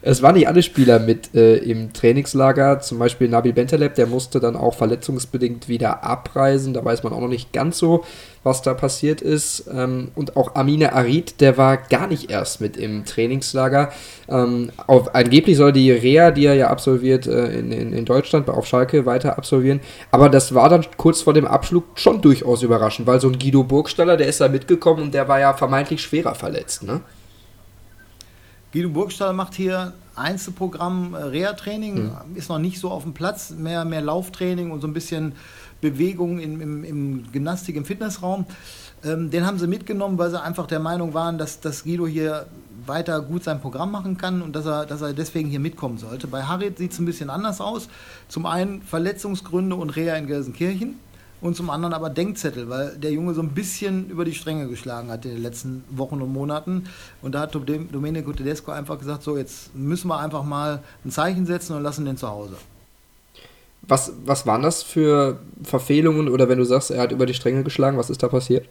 es 0.00 0.22
waren 0.22 0.34
nicht 0.34 0.48
alle 0.48 0.62
Spieler 0.62 0.98
mit 0.98 1.34
äh, 1.34 1.56
im 1.56 1.92
Trainingslager. 1.92 2.80
Zum 2.80 2.98
Beispiel 2.98 3.28
Nabil 3.28 3.52
Bentaleb, 3.52 3.94
der 3.96 4.06
musste 4.06 4.40
dann 4.40 4.56
auch 4.56 4.74
verletzungsbedingt 4.74 5.68
wieder 5.68 6.04
abreisen. 6.04 6.72
Da 6.72 6.84
weiß 6.84 7.02
man 7.02 7.12
auch 7.12 7.20
noch 7.20 7.28
nicht 7.28 7.52
ganz 7.52 7.78
so, 7.78 8.04
was 8.44 8.62
da 8.62 8.74
passiert 8.74 9.20
ist. 9.20 9.64
Ähm, 9.72 10.08
und 10.14 10.36
auch 10.36 10.54
Amine 10.54 10.92
Arid, 10.92 11.40
der 11.40 11.56
war 11.56 11.76
gar 11.76 12.06
nicht 12.06 12.30
erst 12.30 12.60
mit 12.60 12.76
im 12.76 13.04
Trainingslager. 13.04 13.92
Ähm, 14.28 14.70
auf, 14.86 15.14
angeblich 15.14 15.56
soll 15.56 15.72
die 15.72 15.90
Reha, 15.90 16.30
die 16.30 16.46
er 16.46 16.54
ja 16.54 16.68
absolviert 16.68 17.26
äh, 17.26 17.58
in, 17.58 17.72
in, 17.72 17.92
in, 17.92 18.04
Deutschland, 18.04 18.48
auf 18.48 18.66
Schalke 18.66 19.06
weiter 19.06 19.38
absolvieren. 19.38 19.80
Aber 20.10 20.28
das 20.28 20.54
war 20.54 20.68
dann 20.68 20.84
kurz 20.96 21.22
vor 21.22 21.34
dem 21.34 21.46
Abschlug 21.46 21.84
schon 21.94 22.20
durchaus 22.20 22.62
überraschend, 22.62 23.06
weil 23.06 23.20
so 23.20 23.28
ein 23.28 23.38
Guido 23.38 23.62
Burgstaller, 23.62 24.16
der 24.16 24.26
ist 24.26 24.40
da 24.40 24.48
mitgekommen 24.48 25.02
und 25.02 25.14
der 25.14 25.28
war 25.28 25.38
ja 25.38 25.54
vermeintlich 25.54 26.02
schwerer 26.02 26.34
verletzt. 26.34 26.82
Ne? 26.82 27.00
Guido 28.72 28.88
Burgstaller 28.88 29.34
macht 29.34 29.54
hier 29.54 29.92
Einzelprogramm 30.14 31.14
äh, 31.14 31.22
Reha-Training, 31.22 31.96
hm. 31.96 32.36
ist 32.36 32.48
noch 32.48 32.58
nicht 32.58 32.78
so 32.78 32.90
auf 32.90 33.02
dem 33.02 33.14
Platz, 33.14 33.50
mehr, 33.50 33.84
mehr 33.84 34.02
Lauftraining 34.02 34.70
und 34.70 34.80
so 34.80 34.86
ein 34.86 34.92
bisschen 34.92 35.34
Bewegung 35.82 36.38
im, 36.38 36.62
im, 36.62 36.84
im 36.84 37.32
Gymnastik, 37.32 37.76
im 37.76 37.84
Fitnessraum. 37.84 38.46
Ähm, 39.04 39.30
den 39.30 39.44
haben 39.44 39.58
sie 39.58 39.66
mitgenommen, 39.66 40.16
weil 40.16 40.30
sie 40.30 40.40
einfach 40.40 40.66
der 40.66 40.80
Meinung 40.80 41.12
waren, 41.12 41.36
dass, 41.36 41.60
dass 41.60 41.84
Guido 41.84 42.06
hier 42.06 42.46
weiter 42.86 43.20
gut 43.20 43.44
sein 43.44 43.60
Programm 43.60 43.92
machen 43.92 44.16
kann 44.16 44.40
und 44.42 44.56
dass 44.56 44.64
er, 44.64 44.86
dass 44.86 45.02
er 45.02 45.12
deswegen 45.12 45.50
hier 45.50 45.60
mitkommen 45.60 45.98
sollte. 45.98 46.26
Bei 46.26 46.44
Harit 46.44 46.78
sieht 46.78 46.92
es 46.92 46.98
ein 46.98 47.04
bisschen 47.04 47.28
anders 47.28 47.60
aus. 47.60 47.88
Zum 48.28 48.46
einen 48.46 48.80
Verletzungsgründe 48.82 49.76
und 49.76 49.90
Reha 49.90 50.16
in 50.16 50.26
Gelsenkirchen 50.26 50.98
und 51.40 51.56
zum 51.56 51.70
anderen 51.70 51.92
aber 51.92 52.10
Denkzettel, 52.10 52.68
weil 52.68 52.96
der 52.96 53.12
Junge 53.12 53.34
so 53.34 53.42
ein 53.42 53.50
bisschen 53.50 54.08
über 54.08 54.24
die 54.24 54.34
Stränge 54.34 54.68
geschlagen 54.68 55.10
hat 55.10 55.24
in 55.24 55.32
den 55.32 55.42
letzten 55.42 55.84
Wochen 55.90 56.22
und 56.22 56.32
Monaten. 56.32 56.84
Und 57.20 57.34
da 57.34 57.40
hat 57.40 57.54
Domenico 57.54 58.32
Tedesco 58.32 58.70
einfach 58.70 58.98
gesagt, 58.98 59.24
so 59.24 59.36
jetzt 59.36 59.74
müssen 59.74 60.08
wir 60.08 60.18
einfach 60.18 60.44
mal 60.44 60.82
ein 61.04 61.10
Zeichen 61.10 61.44
setzen 61.46 61.76
und 61.76 61.82
lassen 61.82 62.04
den 62.04 62.16
zu 62.16 62.28
Hause. 62.28 62.56
Was, 63.88 64.12
was 64.24 64.46
waren 64.46 64.62
das 64.62 64.82
für 64.82 65.40
Verfehlungen 65.62 66.28
oder 66.28 66.48
wenn 66.48 66.58
du 66.58 66.64
sagst, 66.64 66.90
er 66.90 67.02
hat 67.02 67.12
über 67.12 67.26
die 67.26 67.34
Stränge 67.34 67.64
geschlagen, 67.64 67.98
was 67.98 68.10
ist 68.10 68.22
da 68.22 68.28
passiert? 68.28 68.68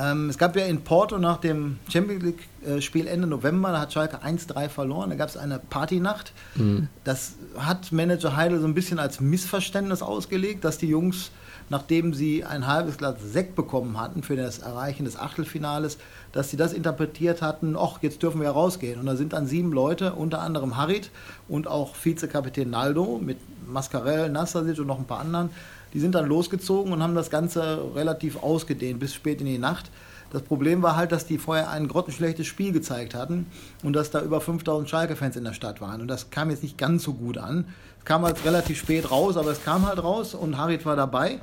Ähm, 0.00 0.30
es 0.30 0.38
gab 0.38 0.56
ja 0.56 0.64
in 0.64 0.82
Porto 0.82 1.18
nach 1.18 1.38
dem 1.38 1.78
Champions 1.88 2.22
League-Spiel 2.22 3.06
Ende 3.06 3.26
November, 3.26 3.72
da 3.72 3.80
hat 3.80 3.92
Schalke 3.92 4.22
1-3 4.22 4.68
verloren, 4.68 5.10
da 5.10 5.16
gab 5.16 5.28
es 5.28 5.36
eine 5.36 5.58
Partynacht. 5.58 6.32
Mhm. 6.54 6.88
Das 7.04 7.34
hat 7.58 7.92
Manager 7.92 8.36
Heidel 8.36 8.60
so 8.60 8.66
ein 8.66 8.74
bisschen 8.74 8.98
als 8.98 9.20
Missverständnis 9.20 10.00
ausgelegt, 10.00 10.64
dass 10.64 10.78
die 10.78 10.88
Jungs, 10.88 11.32
nachdem 11.68 12.14
sie 12.14 12.44
ein 12.44 12.66
halbes 12.66 12.98
Glas 12.98 13.16
Sekt 13.22 13.56
bekommen 13.56 14.00
hatten 14.00 14.22
für 14.22 14.36
das 14.36 14.60
Erreichen 14.60 15.04
des 15.04 15.18
Achtelfinales, 15.18 15.98
dass 16.32 16.50
sie 16.50 16.56
das 16.56 16.72
interpretiert 16.72 17.42
hatten, 17.42 17.76
ach, 17.76 17.98
jetzt 18.02 18.22
dürfen 18.22 18.40
wir 18.40 18.50
rausgehen. 18.50 19.00
Und 19.00 19.06
da 19.06 19.16
sind 19.16 19.32
dann 19.32 19.46
sieben 19.46 19.72
Leute, 19.72 20.12
unter 20.14 20.40
anderem 20.40 20.76
Harit 20.76 21.10
und 21.48 21.66
auch 21.66 21.94
Vizekapitän 21.94 22.70
Naldo 22.70 23.20
mit 23.22 23.38
Mascarell, 23.66 24.30
Nassasic 24.30 24.78
und 24.78 24.86
noch 24.86 24.98
ein 24.98 25.06
paar 25.06 25.20
anderen, 25.20 25.50
die 25.92 26.00
sind 26.00 26.14
dann 26.14 26.26
losgezogen 26.26 26.92
und 26.92 27.02
haben 27.02 27.14
das 27.14 27.30
Ganze 27.30 27.82
relativ 27.94 28.42
ausgedehnt 28.42 29.00
bis 29.00 29.14
spät 29.14 29.40
in 29.40 29.46
die 29.46 29.58
Nacht. 29.58 29.90
Das 30.30 30.42
Problem 30.42 30.82
war 30.82 30.94
halt, 30.94 31.10
dass 31.10 31.26
die 31.26 31.38
vorher 31.38 31.70
ein 31.70 31.88
grottenschlechtes 31.88 32.46
Spiel 32.46 32.70
gezeigt 32.70 33.16
hatten 33.16 33.46
und 33.82 33.94
dass 33.94 34.12
da 34.12 34.22
über 34.22 34.40
5000 34.40 34.88
Schalke-Fans 34.88 35.34
in 35.34 35.42
der 35.42 35.54
Stadt 35.54 35.80
waren. 35.80 36.00
Und 36.00 36.08
das 36.08 36.30
kam 36.30 36.50
jetzt 36.50 36.62
nicht 36.62 36.78
ganz 36.78 37.02
so 37.02 37.14
gut 37.14 37.36
an. 37.36 37.66
Es 37.98 38.04
kam 38.04 38.22
halt 38.22 38.44
relativ 38.44 38.78
spät 38.78 39.10
raus, 39.10 39.36
aber 39.36 39.50
es 39.50 39.64
kam 39.64 39.86
halt 39.86 40.00
raus 40.00 40.34
und 40.34 40.56
Harit 40.56 40.86
war 40.86 40.94
dabei. 40.94 41.40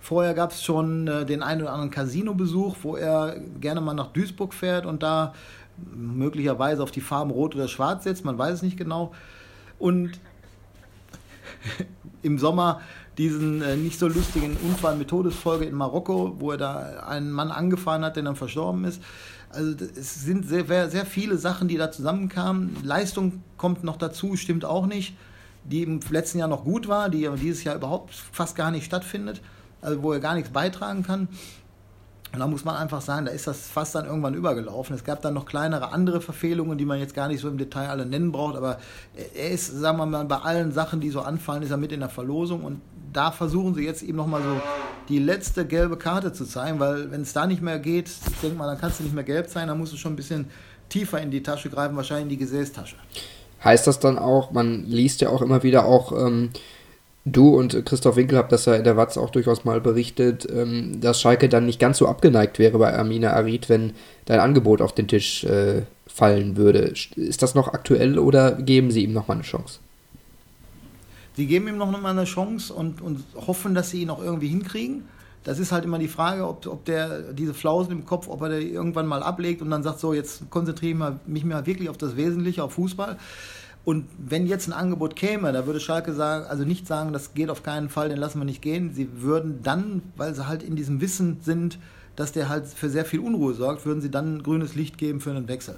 Vorher 0.00 0.34
gab 0.34 0.52
es 0.52 0.62
schon 0.62 1.08
äh, 1.08 1.26
den 1.26 1.42
einen 1.42 1.62
oder 1.62 1.72
anderen 1.72 1.90
Casino-Besuch, 1.90 2.76
wo 2.82 2.96
er 2.96 3.38
gerne 3.60 3.80
mal 3.80 3.94
nach 3.94 4.08
Duisburg 4.08 4.54
fährt 4.54 4.86
und 4.86 5.02
da 5.02 5.34
möglicherweise 5.94 6.82
auf 6.82 6.90
die 6.90 7.00
Farben 7.00 7.30
Rot 7.30 7.54
oder 7.54 7.68
Schwarz 7.68 8.04
setzt, 8.04 8.24
man 8.24 8.38
weiß 8.38 8.54
es 8.56 8.62
nicht 8.62 8.76
genau. 8.76 9.12
Und 9.78 10.12
im 12.22 12.38
Sommer 12.38 12.80
diesen 13.18 13.60
äh, 13.62 13.76
nicht 13.76 13.98
so 13.98 14.08
lustigen 14.08 14.56
Unfall 14.62 14.96
mit 14.96 15.08
Todesfolge 15.08 15.66
in 15.66 15.74
Marokko, 15.74 16.36
wo 16.38 16.52
er 16.52 16.56
da 16.56 17.04
einen 17.06 17.30
Mann 17.30 17.50
angefahren 17.50 18.04
hat, 18.04 18.16
der 18.16 18.22
dann 18.22 18.36
verstorben 18.36 18.84
ist. 18.84 19.02
Also 19.50 19.74
es 19.96 20.22
sind 20.22 20.48
sehr, 20.48 20.88
sehr 20.88 21.04
viele 21.04 21.36
Sachen, 21.36 21.68
die 21.68 21.76
da 21.76 21.90
zusammenkamen. 21.90 22.76
Leistung 22.84 23.42
kommt 23.56 23.82
noch 23.82 23.96
dazu, 23.96 24.36
stimmt 24.36 24.64
auch 24.64 24.86
nicht, 24.86 25.16
die 25.64 25.82
im 25.82 26.00
letzten 26.08 26.38
Jahr 26.38 26.48
noch 26.48 26.64
gut 26.64 26.88
war, 26.88 27.10
die 27.10 27.26
aber 27.26 27.36
dieses 27.36 27.64
Jahr 27.64 27.74
überhaupt 27.74 28.14
fast 28.14 28.56
gar 28.56 28.70
nicht 28.70 28.84
stattfindet, 28.84 29.42
also 29.80 30.02
wo 30.02 30.12
er 30.12 30.20
gar 30.20 30.34
nichts 30.34 30.50
beitragen 30.50 31.02
kann. 31.02 31.28
Und 32.32 32.38
da 32.38 32.46
muss 32.46 32.64
man 32.64 32.76
einfach 32.76 33.00
sagen, 33.00 33.26
da 33.26 33.32
ist 33.32 33.48
das 33.48 33.66
fast 33.66 33.94
dann 33.96 34.06
irgendwann 34.06 34.34
übergelaufen. 34.34 34.94
Es 34.94 35.02
gab 35.02 35.20
dann 35.20 35.34
noch 35.34 35.46
kleinere 35.46 35.92
andere 35.92 36.20
Verfehlungen, 36.20 36.78
die 36.78 36.84
man 36.84 37.00
jetzt 37.00 37.14
gar 37.14 37.26
nicht 37.26 37.40
so 37.40 37.48
im 37.48 37.58
Detail 37.58 37.88
alle 37.88 38.06
nennen 38.06 38.30
braucht, 38.30 38.54
aber 38.56 38.78
er 39.34 39.50
ist, 39.50 39.66
sagen 39.66 39.98
wir 39.98 40.06
mal, 40.06 40.24
bei 40.26 40.36
allen 40.36 40.70
Sachen, 40.70 41.00
die 41.00 41.10
so 41.10 41.22
anfallen, 41.22 41.64
ist 41.64 41.72
er 41.72 41.76
mit 41.76 41.90
in 41.90 42.00
der 42.00 42.08
Verlosung 42.08 42.62
und 42.62 42.80
da 43.12 43.32
versuchen 43.32 43.74
sie 43.74 43.84
jetzt 43.84 44.02
eben 44.02 44.16
nochmal 44.16 44.42
so 44.42 44.60
die 45.08 45.18
letzte 45.18 45.66
gelbe 45.66 45.96
Karte 45.96 46.32
zu 46.32 46.44
zeigen, 46.44 46.78
weil 46.78 47.10
wenn 47.10 47.22
es 47.22 47.32
da 47.32 47.48
nicht 47.48 47.62
mehr 47.62 47.80
geht, 47.80 48.08
ich 48.08 48.40
denke 48.40 48.56
mal, 48.56 48.66
dann 48.66 48.78
kannst 48.78 49.00
du 49.00 49.04
nicht 49.04 49.14
mehr 49.14 49.24
gelb 49.24 49.48
sein, 49.48 49.66
dann 49.66 49.78
musst 49.78 49.92
du 49.92 49.96
schon 49.96 50.12
ein 50.12 50.16
bisschen 50.16 50.46
tiefer 50.88 51.20
in 51.20 51.32
die 51.32 51.42
Tasche 51.42 51.68
greifen, 51.68 51.96
wahrscheinlich 51.96 52.24
in 52.24 52.28
die 52.28 52.36
Gesäßtasche. 52.36 52.94
Heißt 53.64 53.88
das 53.88 53.98
dann 53.98 54.18
auch, 54.18 54.52
man 54.52 54.84
liest 54.84 55.20
ja 55.20 55.30
auch 55.30 55.42
immer 55.42 55.64
wieder 55.64 55.84
auch 55.84 56.12
ähm, 56.12 56.50
Du 57.26 57.54
und 57.54 57.84
Christoph 57.84 58.16
Winkel 58.16 58.38
habt 58.38 58.50
das 58.50 58.64
ja 58.64 58.74
in 58.74 58.84
der 58.84 58.96
Watz 58.96 59.18
auch 59.18 59.30
durchaus 59.30 59.64
mal 59.64 59.80
berichtet, 59.80 60.48
ähm, 60.50 61.00
dass 61.00 61.20
Schalke 61.20 61.50
dann 61.50 61.66
nicht 61.66 61.78
ganz 61.78 61.98
so 61.98 62.08
abgeneigt 62.08 62.58
wäre 62.58 62.78
bei 62.78 62.96
Amina 62.96 63.32
Arid, 63.32 63.68
wenn 63.68 63.92
dein 64.24 64.40
Angebot 64.40 64.80
auf 64.80 64.94
den 64.94 65.06
Tisch 65.06 65.44
äh, 65.44 65.82
fallen 66.06 66.56
würde. 66.56 66.94
Ist 67.16 67.42
das 67.42 67.54
noch 67.54 67.68
aktuell 67.68 68.18
oder 68.18 68.52
geben 68.52 68.90
sie 68.90 69.04
ihm 69.04 69.12
nochmal 69.12 69.36
eine 69.36 69.44
Chance? 69.44 69.80
Sie 71.36 71.46
geben 71.46 71.68
ihm 71.68 71.76
noch 71.76 71.90
mal 71.90 72.10
eine 72.10 72.24
Chance 72.24 72.72
und, 72.72 73.00
und 73.00 73.22
hoffen, 73.46 73.74
dass 73.74 73.90
sie 73.90 74.02
ihn 74.02 74.10
auch 74.10 74.22
irgendwie 74.22 74.48
hinkriegen. 74.48 75.04
Das 75.44 75.58
ist 75.58 75.72
halt 75.72 75.84
immer 75.84 75.98
die 75.98 76.08
Frage, 76.08 76.46
ob, 76.46 76.66
ob 76.66 76.84
der 76.84 77.32
diese 77.32 77.54
Flausen 77.54 77.92
im 77.92 78.04
Kopf, 78.04 78.28
ob 78.28 78.42
er 78.42 78.50
der 78.50 78.60
irgendwann 78.60 79.06
mal 79.06 79.22
ablegt 79.22 79.62
und 79.62 79.70
dann 79.70 79.82
sagt, 79.82 80.00
so, 80.00 80.12
jetzt 80.12 80.50
konzentriere 80.50 81.18
ich 81.26 81.28
mich 81.28 81.44
mal 81.44 81.64
wirklich 81.66 81.88
auf 81.88 81.96
das 81.96 82.16
Wesentliche, 82.16 82.62
auf 82.62 82.74
Fußball. 82.74 83.16
Und 83.84 84.06
wenn 84.18 84.46
jetzt 84.46 84.68
ein 84.68 84.72
Angebot 84.72 85.16
käme, 85.16 85.52
da 85.52 85.66
würde 85.66 85.80
Schalke 85.80 86.12
sagen, 86.12 86.44
also 86.46 86.64
nicht 86.64 86.86
sagen, 86.86 87.12
das 87.12 87.34
geht 87.34 87.48
auf 87.48 87.62
keinen 87.62 87.88
Fall, 87.88 88.08
den 88.08 88.18
lassen 88.18 88.38
wir 88.38 88.44
nicht 88.44 88.62
gehen. 88.62 88.92
Sie 88.92 89.08
würden 89.22 89.60
dann, 89.62 90.02
weil 90.16 90.34
sie 90.34 90.46
halt 90.46 90.62
in 90.62 90.76
diesem 90.76 91.00
Wissen 91.00 91.38
sind, 91.40 91.78
dass 92.14 92.32
der 92.32 92.48
halt 92.48 92.66
für 92.66 92.90
sehr 92.90 93.04
viel 93.04 93.20
Unruhe 93.20 93.54
sorgt, 93.54 93.86
würden 93.86 94.00
sie 94.00 94.10
dann 94.10 94.42
grünes 94.42 94.74
Licht 94.74 94.98
geben 94.98 95.20
für 95.20 95.30
einen 95.30 95.48
Wechsel. 95.48 95.76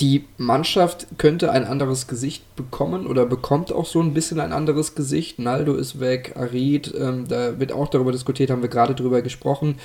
Die 0.00 0.26
Mannschaft 0.36 1.06
könnte 1.16 1.50
ein 1.52 1.64
anderes 1.64 2.06
Gesicht 2.06 2.54
bekommen 2.54 3.06
oder 3.06 3.24
bekommt 3.24 3.72
auch 3.72 3.86
so 3.86 4.00
ein 4.02 4.12
bisschen 4.12 4.40
ein 4.40 4.52
anderes 4.52 4.94
Gesicht. 4.94 5.38
Naldo 5.38 5.74
ist 5.74 6.00
weg, 6.00 6.34
Arid, 6.36 6.92
ähm, 6.98 7.26
da 7.28 7.58
wird 7.58 7.72
auch 7.72 7.88
darüber 7.88 8.12
diskutiert, 8.12 8.50
haben 8.50 8.60
wir 8.60 8.68
gerade 8.68 8.94
drüber 8.94 9.22
gesprochen 9.22 9.76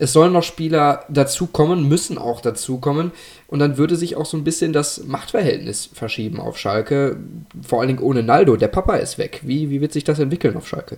es 0.00 0.14
sollen 0.14 0.32
noch 0.32 0.42
Spieler 0.42 1.04
dazukommen, 1.10 1.86
müssen 1.86 2.16
auch 2.16 2.40
dazukommen. 2.40 3.12
Und 3.48 3.58
dann 3.58 3.76
würde 3.76 3.96
sich 3.96 4.16
auch 4.16 4.24
so 4.24 4.38
ein 4.38 4.44
bisschen 4.44 4.72
das 4.72 5.04
Machtverhältnis 5.04 5.90
verschieben 5.92 6.40
auf 6.40 6.56
Schalke. 6.56 7.18
Vor 7.62 7.80
allen 7.80 7.88
Dingen 7.88 8.02
ohne 8.02 8.22
Naldo. 8.22 8.56
Der 8.56 8.68
Papa 8.68 8.96
ist 8.96 9.18
weg. 9.18 9.42
Wie, 9.44 9.68
wie 9.68 9.82
wird 9.82 9.92
sich 9.92 10.02
das 10.02 10.18
entwickeln 10.18 10.56
auf 10.56 10.66
Schalke? 10.66 10.96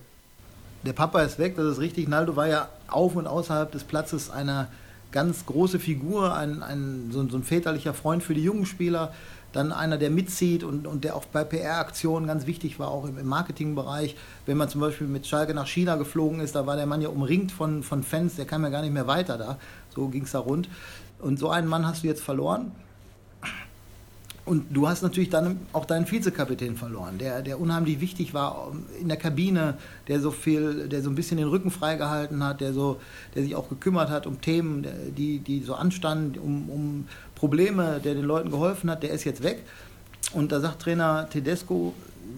Der 0.84 0.92
Papa 0.92 1.20
ist 1.22 1.40
weg, 1.40 1.56
das 1.56 1.66
ist 1.66 1.80
richtig. 1.80 2.08
Naldo 2.08 2.36
war 2.36 2.46
ja 2.46 2.68
auf 2.86 3.16
und 3.16 3.26
außerhalb 3.26 3.72
des 3.72 3.82
Platzes 3.82 4.30
eine 4.30 4.68
ganz 5.10 5.46
große 5.46 5.80
Figur, 5.80 6.36
ein, 6.36 6.62
ein, 6.62 7.10
so, 7.10 7.28
so 7.28 7.36
ein 7.36 7.42
väterlicher 7.42 7.94
Freund 7.94 8.22
für 8.22 8.34
die 8.34 8.44
jungen 8.44 8.66
Spieler 8.66 9.12
dann 9.52 9.72
einer, 9.72 9.98
der 9.98 10.10
mitzieht 10.10 10.64
und, 10.64 10.86
und 10.86 11.04
der 11.04 11.16
auch 11.16 11.24
bei 11.26 11.44
PR-Aktionen 11.44 12.26
ganz 12.26 12.46
wichtig 12.46 12.78
war, 12.78 12.88
auch 12.88 13.06
im, 13.06 13.18
im 13.18 13.26
Marketingbereich. 13.26 14.16
Wenn 14.46 14.56
man 14.56 14.68
zum 14.68 14.80
Beispiel 14.80 15.06
mit 15.06 15.26
Schalke 15.26 15.54
nach 15.54 15.66
China 15.66 15.96
geflogen 15.96 16.40
ist, 16.40 16.54
da 16.54 16.66
war 16.66 16.76
der 16.76 16.86
Mann 16.86 17.02
ja 17.02 17.08
umringt 17.08 17.52
von, 17.52 17.82
von 17.82 18.02
Fans, 18.02 18.36
der 18.36 18.46
kam 18.46 18.62
ja 18.64 18.70
gar 18.70 18.82
nicht 18.82 18.94
mehr 18.94 19.06
weiter 19.06 19.38
da. 19.38 19.58
So 19.94 20.08
ging 20.08 20.24
es 20.24 20.32
da 20.32 20.38
rund. 20.38 20.68
Und 21.18 21.38
so 21.38 21.50
einen 21.50 21.68
Mann 21.68 21.86
hast 21.86 22.02
du 22.02 22.08
jetzt 22.08 22.22
verloren. 22.22 22.72
Und 24.44 24.76
du 24.76 24.88
hast 24.88 25.02
natürlich 25.02 25.30
dann 25.30 25.60
auch 25.72 25.84
deinen 25.84 26.10
Vizekapitän 26.10 26.76
verloren, 26.76 27.18
der, 27.18 27.42
der 27.42 27.60
unheimlich 27.60 28.00
wichtig 28.00 28.34
war 28.34 28.72
in 29.00 29.06
der 29.06 29.16
Kabine, 29.16 29.78
der 30.08 30.20
so 30.20 30.32
viel, 30.32 30.88
der 30.88 31.00
so 31.00 31.10
ein 31.10 31.14
bisschen 31.14 31.36
den 31.36 31.46
Rücken 31.46 31.70
freigehalten 31.70 32.42
hat, 32.42 32.60
der 32.60 32.72
so, 32.72 33.00
der 33.36 33.44
sich 33.44 33.54
auch 33.54 33.68
gekümmert 33.68 34.10
hat 34.10 34.26
um 34.26 34.40
Themen, 34.40 34.84
die, 35.16 35.38
die 35.38 35.62
so 35.62 35.74
anstanden, 35.74 36.40
um, 36.40 36.68
um 36.68 37.08
Probleme, 37.36 38.00
der 38.02 38.14
den 38.14 38.24
Leuten 38.24 38.50
geholfen 38.50 38.90
hat, 38.90 39.04
der 39.04 39.10
ist 39.10 39.22
jetzt 39.22 39.44
weg. 39.44 39.62
Und 40.32 40.50
da 40.50 40.58
sagt 40.58 40.82
Trainer 40.82 41.28
Tedesco, 41.30 41.94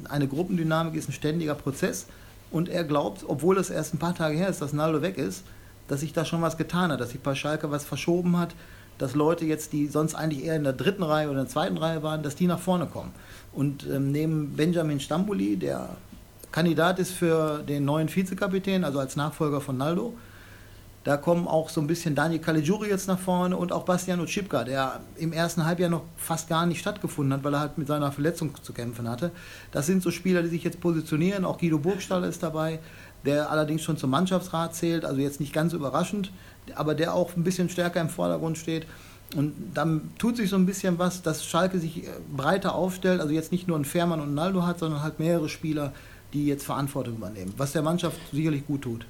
eine 0.08 0.28
Gruppendynamik 0.28 0.94
ist 0.96 1.08
ein 1.08 1.12
ständiger 1.12 1.54
Prozess. 1.54 2.06
Und 2.50 2.68
er 2.68 2.84
glaubt, 2.84 3.24
obwohl 3.26 3.56
es 3.56 3.70
erst 3.70 3.94
ein 3.94 3.98
paar 3.98 4.14
Tage 4.14 4.36
her 4.36 4.48
ist, 4.48 4.60
dass 4.60 4.74
Naldo 4.74 5.00
weg 5.00 5.16
ist, 5.16 5.44
dass 5.88 6.00
sich 6.00 6.12
da 6.12 6.24
schon 6.24 6.42
was 6.42 6.56
getan 6.56 6.92
hat, 6.92 7.00
dass 7.00 7.10
sich 7.10 7.20
bei 7.20 7.34
Schalke 7.34 7.70
was 7.70 7.84
verschoben 7.84 8.38
hat, 8.38 8.54
dass 8.98 9.14
Leute 9.14 9.44
jetzt, 9.44 9.72
die 9.72 9.86
sonst 9.86 10.14
eigentlich 10.14 10.44
eher 10.44 10.56
in 10.56 10.64
der 10.64 10.72
dritten 10.72 11.02
Reihe 11.02 11.28
oder 11.28 11.38
in 11.40 11.44
der 11.44 11.52
zweiten 11.52 11.76
Reihe 11.76 12.02
waren, 12.02 12.22
dass 12.22 12.36
die 12.36 12.46
nach 12.46 12.60
vorne 12.60 12.86
kommen. 12.86 13.12
Und 13.52 13.86
ähm, 13.86 14.12
neben 14.12 14.56
Benjamin 14.56 15.00
Stambuli, 15.00 15.56
der 15.56 15.90
Kandidat 16.52 16.98
ist 16.98 17.12
für 17.12 17.62
den 17.62 17.84
neuen 17.84 18.08
Vizekapitän, 18.14 18.84
also 18.84 18.98
als 18.98 19.16
Nachfolger 19.16 19.60
von 19.60 19.76
Naldo, 19.76 20.14
da 21.04 21.16
kommen 21.16 21.46
auch 21.46 21.68
so 21.68 21.80
ein 21.80 21.86
bisschen 21.86 22.14
Daniel 22.14 22.40
Caligiuri 22.40 22.88
jetzt 22.88 23.08
nach 23.08 23.18
vorne 23.18 23.56
und 23.56 23.72
auch 23.72 23.84
Bastian 23.84 24.20
Otschipka, 24.20 24.64
der 24.64 25.00
im 25.16 25.32
ersten 25.32 25.64
Halbjahr 25.64 25.90
noch 25.90 26.02
fast 26.16 26.48
gar 26.48 26.66
nicht 26.66 26.80
stattgefunden 26.80 27.34
hat, 27.34 27.44
weil 27.44 27.54
er 27.54 27.60
halt 27.60 27.78
mit 27.78 27.86
seiner 27.86 28.10
Verletzung 28.10 28.52
zu 28.62 28.72
kämpfen 28.72 29.08
hatte. 29.08 29.30
Das 29.70 29.86
sind 29.86 30.02
so 30.02 30.10
Spieler, 30.10 30.42
die 30.42 30.48
sich 30.48 30.64
jetzt 30.64 30.80
positionieren. 30.80 31.44
Auch 31.44 31.58
Guido 31.58 31.78
Burgstaller 31.78 32.26
ist 32.26 32.42
dabei, 32.42 32.80
der 33.24 33.50
allerdings 33.50 33.82
schon 33.82 33.96
zum 33.96 34.10
Mannschaftsrat 34.10 34.74
zählt, 34.74 35.04
also 35.04 35.20
jetzt 35.20 35.40
nicht 35.40 35.52
ganz 35.52 35.72
überraschend 35.72 36.32
aber 36.74 36.94
der 36.94 37.14
auch 37.14 37.36
ein 37.36 37.44
bisschen 37.44 37.68
stärker 37.68 38.00
im 38.00 38.08
Vordergrund 38.08 38.58
steht. 38.58 38.86
Und 39.36 39.52
dann 39.74 40.10
tut 40.18 40.36
sich 40.36 40.50
so 40.50 40.56
ein 40.56 40.66
bisschen 40.66 40.98
was, 40.98 41.22
dass 41.22 41.44
Schalke 41.44 41.78
sich 41.78 42.04
äh, 42.04 42.10
breiter 42.34 42.74
aufstellt, 42.74 43.20
also 43.20 43.32
jetzt 43.32 43.52
nicht 43.52 43.66
nur 43.66 43.78
ein 43.78 43.84
Fährmann 43.84 44.20
und 44.20 44.28
ein 44.28 44.34
Naldo 44.34 44.62
hat, 44.62 44.78
sondern 44.78 45.02
halt 45.02 45.18
mehrere 45.18 45.48
Spieler, 45.48 45.92
die 46.32 46.46
jetzt 46.46 46.64
Verantwortung 46.64 47.16
übernehmen, 47.16 47.52
was 47.56 47.72
der 47.72 47.82
Mannschaft 47.82 48.18
sicherlich 48.32 48.66
gut 48.66 48.82
tut. 48.82 49.06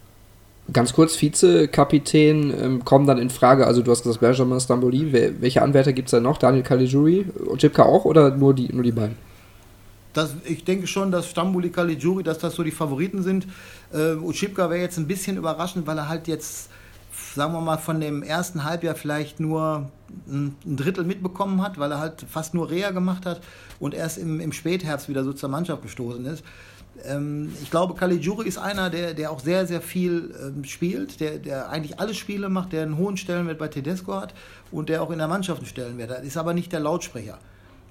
Ganz 0.73 0.95
kurz, 0.95 1.21
Vizekapitän 1.21 2.55
ähm, 2.59 2.85
kommen 2.85 3.07
dann 3.07 3.19
in 3.19 3.29
Frage, 3.29 3.67
also 3.67 3.83
du 3.83 3.91
hast 3.91 4.03
gesagt 4.03 4.21
Benjamin 4.21 4.59
Stamboli, 4.59 5.13
welche 5.41 5.61
Anwärter 5.61 5.93
gibt 5.93 6.09
es 6.09 6.13
da 6.13 6.21
noch? 6.21 6.39
Daniel 6.39 6.63
Caligiuri 6.63 7.27
und 7.47 7.61
Chipka 7.61 7.83
auch 7.83 8.07
oder 8.07 8.35
nur 8.35 8.55
die, 8.55 8.73
nur 8.73 8.83
die 8.83 8.93
beiden? 8.93 9.17
Das, 10.15 10.35
ich 10.45 10.65
denke 10.65 10.87
schon, 10.87 11.11
dass 11.11 11.29
Stamboli, 11.29 11.69
Caligiuri, 11.69 12.23
dass 12.23 12.39
das 12.39 12.55
so 12.55 12.63
die 12.63 12.71
Favoriten 12.71 13.23
sind. 13.23 13.47
Äh, 13.93 14.15
Uchipka 14.15 14.71
wäre 14.71 14.81
jetzt 14.81 14.97
ein 14.97 15.07
bisschen 15.07 15.37
überraschend, 15.37 15.87
weil 15.87 15.99
er 15.99 16.09
halt 16.09 16.29
jetzt 16.29 16.71
sagen 17.35 17.53
wir 17.53 17.61
mal, 17.61 17.79
von 17.79 18.01
dem 18.01 18.23
ersten 18.23 18.65
Halbjahr 18.65 18.95
vielleicht 18.95 19.41
nur 19.41 19.91
ein 20.29 20.57
Drittel 20.65 21.05
mitbekommen 21.05 21.63
hat, 21.63 21.79
weil 21.79 21.91
er 21.91 21.99
halt 21.99 22.25
fast 22.29 22.55
nur 22.55 22.71
Reha 22.71 22.91
gemacht 22.91 23.27
hat 23.27 23.41
und 23.81 23.95
erst 23.95 24.19
im, 24.19 24.41
im 24.41 24.53
Spätherbst 24.53 25.09
wieder 25.09 25.25
so 25.25 25.33
zur 25.33 25.49
Mannschaft 25.49 25.83
gestoßen 25.83 26.25
ist. 26.27 26.45
Ähm, 27.05 27.53
ich 27.63 27.71
glaube, 27.71 27.95
Caligiuri 27.95 28.47
ist 28.47 28.59
einer, 28.59 28.91
der, 28.91 29.15
der 29.15 29.31
auch 29.33 29.41
sehr, 29.41 29.67
sehr 29.67 29.81
viel 29.81 30.35
ähm, 30.41 30.65
spielt, 30.65 31.21
der, 31.21 31.39
der 31.39 31.69
eigentlich 31.69 31.99
alle 31.99 32.15
Spiele 32.15 32.49
macht, 32.49 32.73
der 32.73 32.83
einen 32.83 32.97
hohen 32.97 33.17
Stellenwert 33.17 33.59
bei 33.59 33.69
Tedesco 33.69 34.15
hat 34.15 34.35
und 34.71 34.89
der 34.89 35.03
auch 35.03 35.11
in 35.11 35.19
der 35.19 35.29
Mannschaft 35.29 35.59
einen 35.59 35.69
Stellenwert 35.69 36.11
hat. 36.11 36.25
Ist 36.25 36.37
aber 36.37 36.55
nicht 36.55 36.73
der 36.73 36.81
Lautsprecher. 36.81 37.39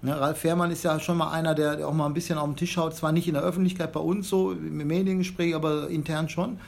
Ne, 0.01 0.19
Ralf 0.19 0.39
Fährmann 0.39 0.71
ist 0.71 0.83
ja 0.83 0.99
schon 0.99 1.17
mal 1.17 1.31
einer, 1.31 1.55
der, 1.55 1.77
der 1.77 1.87
auch 1.87 1.93
mal 1.93 2.05
ein 2.05 2.13
bisschen 2.13 2.37
auf 2.37 2.45
den 2.45 2.57
Tisch 2.57 2.75
haut, 2.77 2.95
zwar 2.95 3.11
nicht 3.11 3.27
in 3.27 3.35
der 3.35 3.43
Öffentlichkeit 3.43 3.91
bei 3.93 4.01
uns 4.01 4.27
so, 4.27 4.51
im 4.51 4.85
Mediengespräch, 4.85 5.55
aber 5.55 5.89
intern 5.89 6.27
schon. 6.27 6.59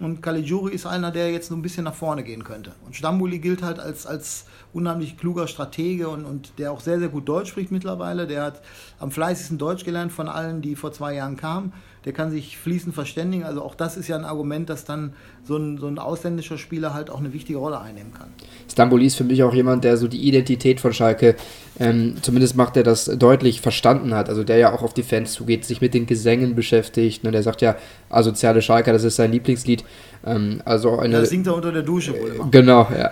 Und 0.00 0.22
Caligiuri 0.22 0.72
ist 0.72 0.86
einer, 0.86 1.10
der 1.10 1.30
jetzt 1.30 1.48
so 1.48 1.54
ein 1.54 1.62
bisschen 1.62 1.84
nach 1.84 1.94
vorne 1.94 2.22
gehen 2.22 2.44
könnte. 2.44 2.72
Und 2.86 2.96
Stambuli 2.96 3.38
gilt 3.38 3.62
halt 3.62 3.78
als, 3.78 4.06
als 4.06 4.46
unheimlich 4.72 5.16
kluger 5.16 5.46
Stratege 5.46 6.08
und, 6.08 6.24
und 6.24 6.58
der 6.58 6.72
auch 6.72 6.80
sehr, 6.80 6.98
sehr 6.98 7.08
gut 7.08 7.28
Deutsch 7.28 7.50
spricht 7.50 7.70
mittlerweile. 7.70 8.26
Der 8.26 8.44
hat 8.44 8.62
am 8.98 9.10
fleißigsten 9.10 9.58
Deutsch 9.58 9.84
gelernt 9.84 10.12
von 10.12 10.28
allen, 10.28 10.62
die 10.62 10.76
vor 10.76 10.92
zwei 10.92 11.14
Jahren 11.14 11.36
kamen. 11.36 11.72
Der 12.04 12.12
kann 12.12 12.30
sich 12.30 12.56
fließend 12.56 12.94
verständigen. 12.94 13.44
Also 13.44 13.62
auch 13.62 13.74
das 13.74 13.96
ist 13.96 14.08
ja 14.08 14.16
ein 14.16 14.24
Argument, 14.24 14.70
dass 14.70 14.84
dann 14.84 15.12
so 15.44 15.56
ein, 15.56 15.76
so 15.76 15.86
ein 15.86 15.98
ausländischer 15.98 16.56
Spieler 16.56 16.94
halt 16.94 17.10
auch 17.10 17.18
eine 17.18 17.32
wichtige 17.34 17.58
Rolle 17.58 17.80
einnehmen 17.80 18.14
kann. 18.14 18.28
Stamboli 18.70 19.06
ist 19.06 19.16
für 19.16 19.24
mich 19.24 19.42
auch 19.42 19.52
jemand, 19.52 19.84
der 19.84 19.96
so 19.98 20.08
die 20.08 20.26
Identität 20.26 20.80
von 20.80 20.94
Schalke, 20.94 21.36
ähm, 21.78 22.14
zumindest 22.22 22.56
macht 22.56 22.76
er 22.78 22.84
das 22.84 23.04
deutlich 23.04 23.60
verstanden 23.60 24.14
hat. 24.14 24.30
Also 24.30 24.44
der 24.44 24.56
ja 24.56 24.72
auch 24.72 24.82
auf 24.82 24.94
die 24.94 25.02
Fans 25.02 25.32
zugeht, 25.32 25.66
sich 25.66 25.82
mit 25.82 25.92
den 25.92 26.06
Gesängen 26.06 26.54
beschäftigt. 26.54 27.22
Ne? 27.22 27.32
Der 27.32 27.42
sagt 27.42 27.60
ja, 27.60 27.76
asoziale 28.08 28.62
Schalke, 28.62 28.92
das 28.92 29.04
ist 29.04 29.16
sein 29.16 29.32
Lieblingslied. 29.32 29.84
Ähm, 30.24 30.62
also 30.64 30.98
eine, 30.98 31.20
das 31.20 31.28
singt 31.28 31.46
er 31.46 31.54
unter 31.54 31.72
der 31.72 31.82
Dusche 31.82 32.18
wohl 32.18 32.30
immer. 32.30 32.48
Genau, 32.50 32.88
ja. 32.96 33.10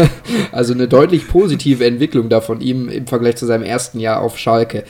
also 0.52 0.72
eine 0.72 0.88
deutlich 0.88 1.28
positive 1.28 1.84
Entwicklung 1.84 2.30
da 2.30 2.40
von 2.40 2.62
ihm 2.62 2.88
im 2.88 3.06
Vergleich 3.06 3.36
zu 3.36 3.44
seinem 3.44 3.64
ersten 3.64 4.00
Jahr 4.00 4.22
auf 4.22 4.38
Schalke. 4.38 4.84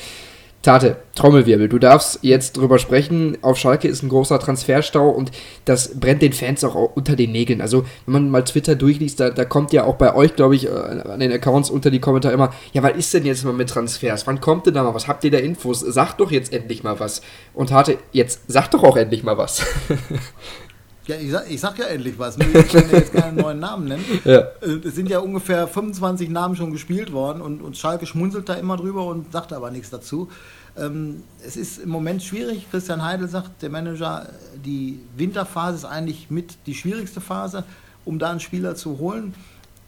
Tate, 0.62 0.96
Trommelwirbel, 1.14 1.70
du 1.70 1.78
darfst 1.78 2.18
jetzt 2.20 2.58
drüber 2.58 2.78
sprechen. 2.78 3.38
Auf 3.40 3.56
Schalke 3.56 3.88
ist 3.88 4.02
ein 4.02 4.10
großer 4.10 4.38
Transferstau 4.38 5.08
und 5.08 5.30
das 5.64 5.98
brennt 5.98 6.20
den 6.20 6.34
Fans 6.34 6.62
auch 6.64 6.74
unter 6.74 7.16
den 7.16 7.32
Nägeln. 7.32 7.62
Also, 7.62 7.84
wenn 8.04 8.12
man 8.12 8.30
mal 8.30 8.44
Twitter 8.44 8.74
durchliest, 8.74 9.20
da, 9.20 9.30
da 9.30 9.46
kommt 9.46 9.72
ja 9.72 9.84
auch 9.84 9.94
bei 9.96 10.14
euch, 10.14 10.36
glaube 10.36 10.56
ich, 10.56 10.66
äh, 10.66 10.70
an 10.70 11.20
den 11.20 11.32
Accounts 11.32 11.70
unter 11.70 11.90
die 11.90 11.98
Kommentare 12.00 12.34
immer: 12.34 12.52
Ja, 12.74 12.82
was 12.82 12.92
ist 12.92 13.14
denn 13.14 13.24
jetzt 13.24 13.42
mal 13.44 13.54
mit 13.54 13.70
Transfers? 13.70 14.26
Wann 14.26 14.42
kommt 14.42 14.66
denn 14.66 14.74
da 14.74 14.82
mal 14.82 14.94
was? 14.94 15.08
Habt 15.08 15.24
ihr 15.24 15.30
da 15.30 15.38
Infos? 15.38 15.80
Sagt 15.80 16.20
doch 16.20 16.30
jetzt 16.30 16.52
endlich 16.52 16.82
mal 16.82 17.00
was. 17.00 17.22
Und 17.54 17.70
Tate, 17.70 17.96
jetzt 18.12 18.42
sag 18.46 18.70
doch 18.70 18.82
auch 18.82 18.98
endlich 18.98 19.22
mal 19.22 19.38
was. 19.38 19.64
Ja, 21.10 21.16
ich 21.16 21.32
sag, 21.32 21.50
ich 21.50 21.60
sag 21.60 21.76
ja 21.76 21.86
endlich 21.86 22.16
was. 22.20 22.38
Ich 22.38 22.68
kann 22.68 22.88
jetzt 22.88 23.12
keinen 23.12 23.36
neuen 23.36 23.58
Namen 23.58 23.88
nennen. 23.88 24.04
Ja. 24.24 24.42
Äh, 24.60 24.86
es 24.86 24.94
sind 24.94 25.08
ja 25.08 25.18
ungefähr 25.18 25.66
25 25.66 26.28
Namen 26.28 26.54
schon 26.54 26.70
gespielt 26.70 27.12
worden 27.12 27.40
und, 27.40 27.62
und 27.62 27.76
Schalke 27.76 28.06
schmunzelt 28.06 28.48
da 28.48 28.54
immer 28.54 28.76
drüber 28.76 29.06
und 29.06 29.32
sagt 29.32 29.52
aber 29.52 29.72
nichts 29.72 29.90
dazu. 29.90 30.28
Ähm, 30.76 31.24
es 31.44 31.56
ist 31.56 31.78
im 31.78 31.88
Moment 31.88 32.22
schwierig. 32.22 32.68
Christian 32.70 33.04
Heidel 33.04 33.26
sagt, 33.26 33.60
der 33.62 33.70
Manager, 33.70 34.28
die 34.64 35.00
Winterphase 35.16 35.78
ist 35.78 35.84
eigentlich 35.84 36.30
mit 36.30 36.58
die 36.66 36.74
schwierigste 36.74 37.20
Phase, 37.20 37.64
um 38.04 38.20
da 38.20 38.30
einen 38.30 38.40
Spieler 38.40 38.76
zu 38.76 38.98
holen. 39.00 39.34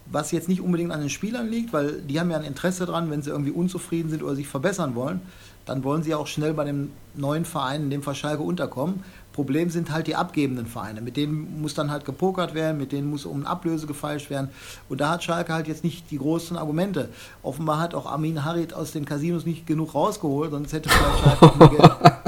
Was 0.06 0.32
jetzt 0.32 0.48
nicht 0.48 0.60
unbedingt 0.60 0.90
an 0.90 1.00
den 1.00 1.10
Spielern 1.10 1.48
liegt, 1.48 1.72
weil 1.72 2.02
die 2.02 2.18
haben 2.18 2.32
ja 2.32 2.36
ein 2.38 2.44
Interesse 2.44 2.84
dran, 2.84 3.10
wenn 3.12 3.22
sie 3.22 3.30
irgendwie 3.30 3.52
unzufrieden 3.52 4.10
sind 4.10 4.24
oder 4.24 4.34
sich 4.34 4.48
verbessern 4.48 4.96
wollen, 4.96 5.20
dann 5.66 5.84
wollen 5.84 6.02
sie 6.02 6.14
auch 6.16 6.26
schnell 6.26 6.54
bei 6.54 6.64
dem 6.64 6.90
neuen 7.14 7.44
Verein, 7.44 7.82
in 7.84 7.90
dem 7.90 8.02
Fall 8.02 8.16
Schalke, 8.16 8.42
unterkommen. 8.42 9.04
Problem 9.32 9.70
sind 9.70 9.90
halt 9.90 10.06
die 10.06 10.14
abgebenden 10.14 10.66
Vereine. 10.66 11.00
Mit 11.00 11.16
denen 11.16 11.60
muss 11.60 11.74
dann 11.74 11.90
halt 11.90 12.04
gepokert 12.04 12.54
werden, 12.54 12.78
mit 12.78 12.92
denen 12.92 13.10
muss 13.10 13.24
um 13.24 13.46
Ablöse 13.46 13.86
gefeilscht 13.86 14.30
werden. 14.30 14.50
Und 14.88 15.00
da 15.00 15.10
hat 15.10 15.24
Schalke 15.24 15.52
halt 15.52 15.68
jetzt 15.68 15.84
nicht 15.84 16.10
die 16.10 16.18
großen 16.18 16.56
Argumente. 16.56 17.08
Offenbar 17.42 17.80
hat 17.80 17.94
auch 17.94 18.06
Armin 18.06 18.44
Harit 18.44 18.74
aus 18.74 18.92
den 18.92 19.04
Casinos 19.04 19.46
nicht 19.46 19.66
genug 19.66 19.94
rausgeholt, 19.94 20.50
sonst 20.50 20.72
hätte 20.72 20.88
vielleicht 20.88 21.24
Schalke 21.24 21.46
auch 21.46 21.56
mehr 21.56 21.68
Geld. 21.68 21.90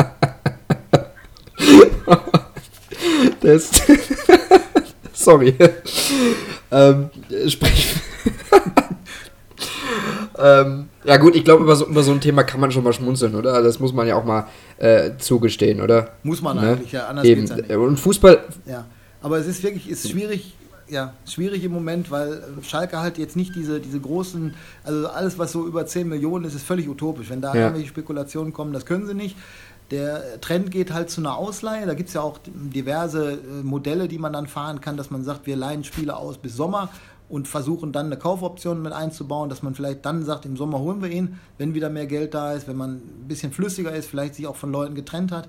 Das 3.45 3.71
Sorry. 5.13 5.55
ähm, 6.71 7.11
sprich. 7.47 7.95
ähm, 10.39 10.84
ja 11.05 11.17
gut, 11.17 11.37
ich 11.37 11.45
glaube, 11.45 11.65
über, 11.65 11.77
so, 11.77 11.87
über 11.87 12.03
so 12.03 12.13
ein 12.13 12.21
Thema 12.21 12.43
kann 12.45 12.61
man 12.61 12.71
schon 12.71 12.85
mal 12.85 12.93
schmunzeln, 12.93 13.35
oder? 13.35 13.63
Das 13.63 13.79
muss 13.81 13.93
man 13.93 14.07
ja 14.07 14.17
auch 14.17 14.25
mal 14.25 14.47
äh, 14.79 15.13
zugestehen, 15.19 15.81
oder? 15.81 16.11
Muss 16.23 16.43
man 16.43 16.57
ne? 16.57 16.73
eigentlich, 16.73 16.93
ja. 16.93 17.07
Anders 17.07 17.25
Eben. 17.25 17.47
Ja 17.69 17.79
Und 17.79 17.99
Fußball... 17.99 18.45
Ja, 18.67 18.87
aber 19.23 19.39
es 19.39 19.47
ist 19.47 19.63
wirklich, 19.63 19.89
ist 19.89 20.11
schwierig, 20.11 20.55
ja, 20.89 21.15
schwierig 21.27 21.65
im 21.65 21.73
Moment, 21.73 22.11
weil 22.11 22.43
Schalke 22.63 23.01
halt 23.01 23.19
jetzt 23.19 23.37
nicht 23.37 23.55
diese, 23.55 23.81
diese 23.81 24.01
großen, 24.01 24.55
also 24.83 25.09
alles, 25.09 25.39
was 25.39 25.53
so 25.53 25.67
über 25.67 25.87
10 25.87 26.09
Millionen 26.09 26.45
ist, 26.45 26.55
ist 26.55 26.65
völlig 26.65 26.89
utopisch. 26.89 27.31
Wenn 27.31 27.41
da 27.41 27.55
ja. 27.55 27.63
irgendwelche 27.63 27.89
Spekulationen 27.89 28.53
kommen, 28.53 28.73
das 28.73 28.87
können 28.87 29.07
sie 29.07 29.15
nicht. 29.15 29.37
Der 29.91 30.41
Trend 30.41 30.71
geht 30.71 30.93
halt 30.93 31.11
zu 31.11 31.21
einer 31.21 31.37
Ausleihe. 31.37 31.87
Da 31.87 31.95
gibt 31.95 32.09
es 32.09 32.15
ja 32.15 32.23
auch 32.23 32.39
diverse 32.45 33.33
äh, 33.33 33.63
Modelle, 33.63 34.09
die 34.09 34.19
man 34.19 34.33
dann 34.33 34.47
fahren 34.47 34.81
kann, 34.81 34.97
dass 34.97 35.11
man 35.11 35.25
sagt, 35.25 35.47
wir 35.47 35.57
leihen 35.57 35.85
Spiele 35.85 36.17
aus 36.17 36.39
bis 36.39 36.57
Sommer 36.57 36.89
und 37.35 37.49
versuchen 37.49 37.91
dann 37.91 38.07
eine 38.07 38.17
Kaufoption 38.17 38.81
mit 38.81 38.93
einzubauen, 38.93 39.49
dass 39.49 39.61
man 39.61 39.75
vielleicht 39.75 40.07
dann 40.07 40.25
sagt, 40.25 40.47
im 40.47 40.57
Sommer 40.57 40.79
holen 40.79 41.03
wir 41.03 41.11
ihn, 41.11 41.41
wenn 41.59 41.75
wieder 41.75 41.91
mehr 41.91 42.07
Geld 42.07 42.33
da 42.33 42.53
ist, 42.53 42.69
wenn 42.69 42.77
man 42.77 42.93
ein 42.93 43.25
bisschen 43.27 43.51
flüssiger 43.51 43.93
ist, 43.93 44.07
vielleicht 44.07 44.37
sich 44.37 44.47
auch 44.47 44.55
von 44.55 44.71
Leuten 44.71 44.95
getrennt 44.95 45.33
hat. 45.33 45.49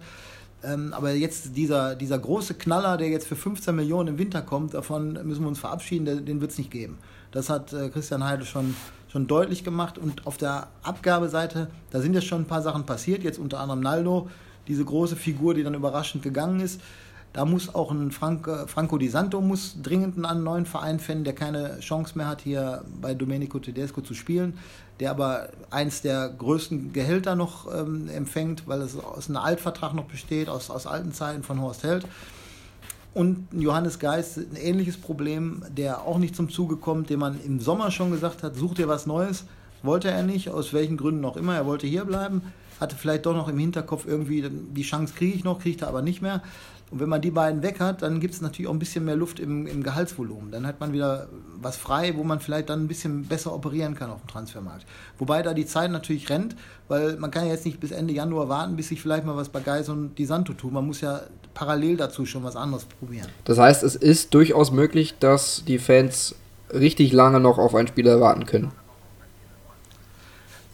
Ähm, 0.64 0.94
aber 0.94 1.14
jetzt 1.14 1.56
dieser, 1.56 1.96
dieser 1.96 2.18
große 2.18 2.56
Knaller, 2.56 2.98
der 2.98 3.10
jetzt 3.10 3.28
für 3.28 3.36
15 3.36 3.76
Millionen 3.76 4.10
im 4.10 4.18
Winter 4.18 4.42
kommt, 4.42 4.74
davon 4.74 5.14
müssen 5.28 5.42
wir 5.44 5.48
uns 5.48 5.60
verabschieden, 5.60 6.26
den, 6.26 6.42
wird 6.42 6.50
es 6.50 6.58
nicht 6.58 6.72
geben. 6.72 6.98
Das 7.30 7.52
hat 7.52 7.72
äh, 7.72 7.90
Christian 7.90 8.24
Heidel 8.24 8.48
schon, 8.48 8.76
schon 9.08 9.28
deutlich 9.28 9.64
gemacht. 9.64 10.00
Und 10.00 10.26
auf 10.26 10.38
der 10.38 10.70
Abgabeseite, 10.82 11.68
da 11.92 12.02
sind 12.02 12.16
jetzt 12.16 12.26
schon 12.26 12.42
ein 12.42 12.48
paar 12.48 12.64
Sachen 12.64 12.88
passiert, 12.88 13.24
jetzt 13.24 13.38
unter 13.38 13.60
anderem 13.60 13.82
Naldo, 13.82 14.28
diese 14.68 14.84
große 14.84 15.18
Figur, 15.18 15.54
die 15.54 15.62
dann 15.62 15.76
überraschend 15.76 16.24
gegangen 16.24 16.62
ist. 16.62 16.82
Da 17.36 17.44
muss 17.44 17.76
auch 17.76 17.92
ein 17.92 18.12
Frank, 18.12 18.50
Franco 18.68 18.98
Di 18.98 19.10
Santo 19.10 19.42
muss 19.42 19.76
dringend 19.84 20.26
einen 20.26 20.46
neuen 20.46 20.66
Verein 20.66 21.02
finden, 21.02 21.26
der 21.26 21.36
keine 21.36 21.82
Chance 21.82 22.18
mehr 22.18 22.30
hat, 22.30 22.40
hier 22.40 22.86
bei 23.02 23.14
Domenico 23.14 23.60
Tedesco 23.60 24.00
zu 24.00 24.14
spielen, 24.14 24.58
der 25.02 25.12
aber 25.12 25.50
eins 25.70 26.02
der 26.02 26.30
größten 26.30 26.94
Gehälter 26.94 27.36
noch 27.36 27.68
ähm, 27.76 28.08
empfängt, 28.08 28.70
weil 28.70 28.80
es 28.80 28.98
aus 28.98 29.28
einem 29.28 29.36
Altvertrag 29.36 29.94
noch 29.94 30.06
besteht, 30.06 30.48
aus, 30.48 30.70
aus 30.70 30.88
alten 30.88 31.12
Zeiten 31.12 31.44
von 31.44 31.60
Horst 31.60 31.84
Held. 31.84 32.06
Und 33.14 33.50
Johannes 33.52 34.00
Geist, 34.00 34.38
ein 34.38 34.56
ähnliches 34.56 34.96
Problem, 34.96 35.62
der 35.76 36.04
auch 36.04 36.20
nicht 36.20 36.38
zum 36.38 36.50
Zuge 36.50 36.78
kommt, 36.78 37.10
dem 37.10 37.20
man 37.20 37.38
im 37.44 37.60
Sommer 37.60 37.92
schon 37.92 38.12
gesagt 38.12 38.44
hat, 38.44 38.56
such 38.56 38.76
dir 38.76 38.88
was 38.88 39.08
Neues. 39.08 39.44
Wollte 39.84 40.10
er 40.10 40.24
nicht, 40.24 40.52
aus 40.52 40.72
welchen 40.72 40.96
Gründen 40.96 41.26
auch 41.26 41.36
immer. 41.36 41.54
Er 41.54 41.66
wollte 41.66 41.86
hier 41.86 42.06
bleiben, 42.06 42.42
hatte 42.80 42.96
vielleicht 42.96 43.26
doch 43.26 43.36
noch 43.36 43.50
im 43.50 43.60
Hinterkopf 43.60 44.06
irgendwie, 44.08 44.50
die 44.50 44.84
Chance 44.84 45.14
kriege 45.14 45.36
ich 45.36 45.44
noch, 45.44 45.60
kriegt 45.60 45.82
er 45.82 45.90
aber 45.90 46.02
nicht 46.02 46.22
mehr. 46.22 46.42
Und 46.92 47.00
wenn 47.00 47.10
man 47.10 47.22
die 47.22 47.32
beiden 47.32 47.64
weg 47.64 47.80
hat, 47.80 48.04
dann 48.04 48.20
gibt 48.20 48.36
es 48.36 48.42
natürlich 48.42 48.68
auch 48.68 48.74
ein 48.74 48.80
bisschen 48.80 49.06
mehr 49.06 49.16
Luft 49.16 49.40
im, 49.40 49.66
im, 49.66 49.82
Gehaltsvolumen. 49.82 50.52
Dann 50.52 50.68
hat 50.68 50.80
man 50.80 50.94
wieder 50.94 51.28
was 51.60 51.78
frei, 51.78 52.14
wo 52.16 52.24
man 52.24 52.40
vielleicht 52.40 52.70
dann 52.70 52.84
ein 52.84 52.88
bisschen 52.88 53.26
besser 53.26 53.54
operieren 53.54 53.96
kann 53.96 54.12
auf 54.12 54.22
dem 54.22 54.28
Transfermarkt. 54.28 54.86
Wobei 55.18 55.42
da 55.42 55.56
die 55.56 55.66
Zeit 55.66 55.90
natürlich 55.90 56.30
rennt, 56.30 56.56
weil 56.88 57.18
man 57.18 57.32
kann 57.32 57.46
ja 57.46 57.54
jetzt 57.54 57.66
nicht 57.66 57.80
bis 57.80 57.92
Ende 57.92 58.14
Januar 58.14 58.50
warten, 58.50 58.76
bis 58.76 58.90
sich 58.90 59.02
vielleicht 59.02 59.26
mal 59.26 59.36
was 59.36 59.50
bei 59.50 59.62
Geis 59.62 59.90
und 59.90 60.16
Di 60.16 60.26
Santo 60.26 60.54
tut. 60.54 60.72
Man 60.72 60.86
muss 60.86 61.02
ja 61.02 61.22
parallel 61.56 61.98
dazu 61.98 62.26
schon 62.26 62.44
was 62.44 62.56
anderes 62.56 62.86
probieren. 62.86 63.28
Das 63.46 63.58
heißt, 63.58 63.82
es 63.82 63.96
ist 63.96 64.34
durchaus 64.36 64.72
möglich, 64.72 65.16
dass 65.20 65.64
die 65.66 65.80
Fans 65.80 66.36
richtig 66.72 67.12
lange 67.14 67.40
noch 67.40 67.58
auf 67.58 67.74
einen 67.74 67.88
Spieler 67.88 68.22
warten 68.22 68.46
können. 68.46 68.72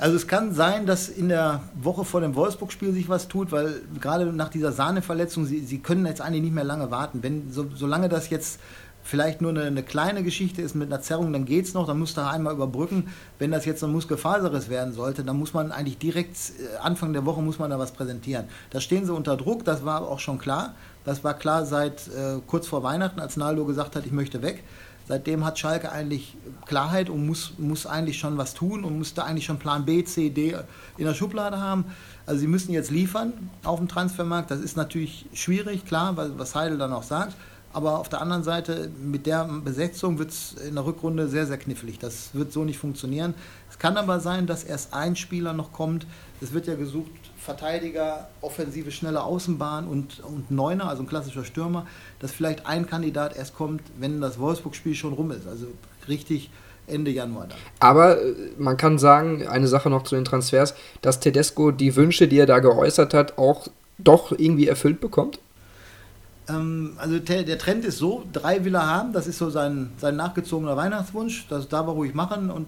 Also 0.02 0.16
es 0.16 0.26
kann 0.26 0.52
sein, 0.52 0.88
dass 0.88 1.10
in 1.10 1.30
der 1.30 1.62
Woche 1.76 2.06
vor 2.06 2.22
dem 2.22 2.34
Wolfsburg-Spiel 2.34 2.92
sich 2.92 3.08
was 3.08 3.28
tut, 3.28 3.52
weil 3.52 3.84
gerade 4.02 4.34
nach 4.34 4.50
dieser 4.50 4.72
Sahneverletzung, 4.72 5.46
sie, 5.46 5.60
sie 5.60 5.78
können 5.78 6.08
jetzt 6.08 6.22
eigentlich 6.22 6.42
nicht 6.42 6.56
mehr 6.56 6.64
lange 6.64 6.90
warten. 6.90 7.22
Wenn, 7.22 7.52
so, 7.52 7.68
solange 7.76 8.10
das 8.10 8.32
jetzt 8.32 8.60
vielleicht 9.04 9.42
nur 9.42 9.52
eine, 9.52 9.62
eine, 9.62 9.84
kleine 9.84 10.24
Geschichte 10.24 10.64
ist 10.64 10.74
mit 10.74 10.92
einer 10.92 11.04
Zerrung, 11.04 11.32
dann 11.32 11.46
geht 11.46 11.66
es 11.66 11.76
noch, 11.76 11.86
dann 11.86 12.00
muss 12.00 12.16
da 12.16 12.32
einmal 12.32 12.56
überbrücken. 12.56 13.10
Wenn 13.38 13.52
das 13.52 13.66
jetzt 13.66 13.84
ein 13.84 13.92
Muskelfaserriss 13.92 14.70
werden 14.70 14.92
sollte, 14.92 15.24
dann 15.24 15.38
muss 15.38 15.54
man 15.54 15.72
eigentlich 15.72 16.00
direkt 16.00 16.36
äh, 16.36 16.78
Anfang 16.82 17.14
der 17.14 17.28
Woche 17.28 17.44
muss 17.44 17.60
man 17.60 17.70
da 17.70 17.78
was 17.78 17.92
präsentieren. 17.92 18.46
Da 18.72 18.82
stehen 18.82 19.06
sie 19.06 19.14
unter 19.14 19.38
Druck, 19.38 19.66
das 19.66 19.86
war 19.86 20.02
auch 20.02 20.20
schon 20.20 20.40
klar. 20.40 20.74
Das 21.06 21.24
war 21.24 21.36
klar 21.36 21.64
seit 21.68 22.08
äh, 22.08 22.40
kurz 22.48 22.66
vor 22.66 22.82
Weihnachten, 22.82 23.20
als 23.20 23.38
Naldo 23.38 23.66
gesagt 23.66 23.96
hat, 23.96 24.08
ich 24.08 24.12
möchte 24.12 24.42
weg. 24.42 24.64
Seitdem 25.12 25.44
hat 25.44 25.60
Schalke 25.60 25.92
eigentlich 25.92 26.38
Klarheit 26.66 27.10
und 27.10 27.28
muss, 27.28 27.52
muss 27.58 27.86
eigentlich 27.86 28.18
schon 28.18 28.38
was 28.38 28.54
tun 28.54 28.86
und 28.86 28.98
muss 28.98 29.14
da 29.14 29.24
eigentlich 29.24 29.44
schon 29.44 29.60
Plan 29.60 29.84
B, 29.84 30.06
C, 30.06 30.30
D 30.30 30.56
in 30.98 31.04
der 31.04 31.14
Schublade 31.14 31.60
haben. 31.60 31.84
Also 32.26 32.40
sie 32.40 32.48
müssen 32.48 32.72
jetzt 32.72 32.92
liefern 32.92 33.34
auf 33.66 33.78
dem 33.80 33.90
Transfermarkt. 33.90 34.52
Das 34.52 34.62
ist 34.62 34.78
natürlich 34.78 35.26
schwierig, 35.34 35.86
klar, 35.86 36.16
was 36.16 36.56
Heidel 36.56 36.78
dann 36.78 36.94
auch 36.94 37.04
sagt. 37.04 37.36
Aber 37.74 38.00
auf 38.00 38.10
der 38.10 38.22
anderen 38.22 38.44
Seite, 38.44 38.90
mit 39.02 39.26
der 39.26 39.46
Besetzung 39.46 40.20
wird 40.20 40.32
es 40.32 40.54
in 40.54 40.76
der 40.76 40.86
Rückrunde 40.86 41.28
sehr, 41.28 41.46
sehr 41.46 41.58
knifflig. 41.58 42.00
Das 42.00 42.30
wird 42.34 42.52
so 42.52 42.64
nicht 42.64 42.78
funktionieren. 42.78 43.34
Es 43.70 43.80
kann 43.80 43.98
aber 43.98 44.20
sein, 44.20 44.48
dass 44.48 44.64
erst 44.64 44.94
ein 44.94 45.16
Spieler 45.16 45.54
noch 45.54 45.72
kommt. 45.72 46.06
Es 46.42 46.54
wird 46.54 46.68
ja 46.68 46.76
gesucht, 46.76 47.12
Verteidiger, 47.38 48.30
offensive, 48.42 48.92
schnelle 48.92 49.24
Außenbahn 49.24 49.88
und, 49.88 50.20
und 50.20 50.52
Neuner, 50.52 50.90
also 50.90 51.02
ein 51.02 51.08
klassischer 51.08 51.44
Stürmer, 51.44 51.88
dass 52.20 52.32
vielleicht 52.32 52.68
ein 52.68 52.86
Kandidat 52.88 53.36
erst 53.36 53.56
kommt, 53.56 53.82
wenn 54.00 54.22
das 54.22 54.38
Wolfsburg-Spiel 54.38 54.94
schon 54.94 55.14
rum 55.14 55.32
ist. 55.32 55.48
Also 55.48 55.68
richtig 56.08 56.52
Ende 56.88 57.10
Januar 57.10 57.48
dann. 57.48 57.58
Aber 57.80 58.22
äh, 58.22 58.34
man 58.58 58.78
kann 58.78 59.00
sagen, 59.00 59.48
eine 59.48 59.68
Sache 59.68 59.90
noch 59.90 60.04
zu 60.04 60.16
den 60.16 60.26
Transfers, 60.26 60.76
dass 61.02 61.20
Tedesco 61.20 61.72
die 61.72 61.96
Wünsche, 61.96 62.28
die 62.28 62.38
er 62.38 62.46
da 62.46 62.60
geäußert 62.60 63.14
hat, 63.14 63.38
auch 63.38 63.68
doch 63.98 64.32
irgendwie 64.32 64.68
erfüllt 64.68 65.00
bekommt? 65.00 65.40
Ähm, 66.52 66.94
also 66.98 67.20
der 67.20 67.58
Trend 67.58 67.86
ist 67.86 67.98
so, 67.98 68.24
drei 68.34 68.66
will 68.66 68.76
er 68.76 68.88
haben, 68.88 69.14
das 69.14 69.28
ist 69.28 69.38
so 69.38 69.50
sein, 69.50 69.92
sein 69.98 70.16
nachgezogener 70.16 70.76
Weihnachtswunsch, 70.76 71.48
das 71.50 71.68
darf 71.68 71.88
er 71.88 71.94
ruhig 71.94 72.14
machen 72.14 72.50
und 72.50 72.68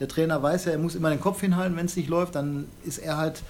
der 0.00 0.08
Trainer 0.08 0.42
weiß 0.42 0.66
ja, 0.66 0.72
er 0.72 0.78
muss 0.78 0.94
immer 0.94 1.10
den 1.10 1.20
Kopf 1.20 1.40
hinhalten, 1.40 1.76
wenn 1.76 1.86
es 1.86 1.96
nicht 1.96 2.08
läuft, 2.08 2.34
dann 2.34 2.66
ist 2.84 2.98
er 2.98 3.16
halt 3.16 3.42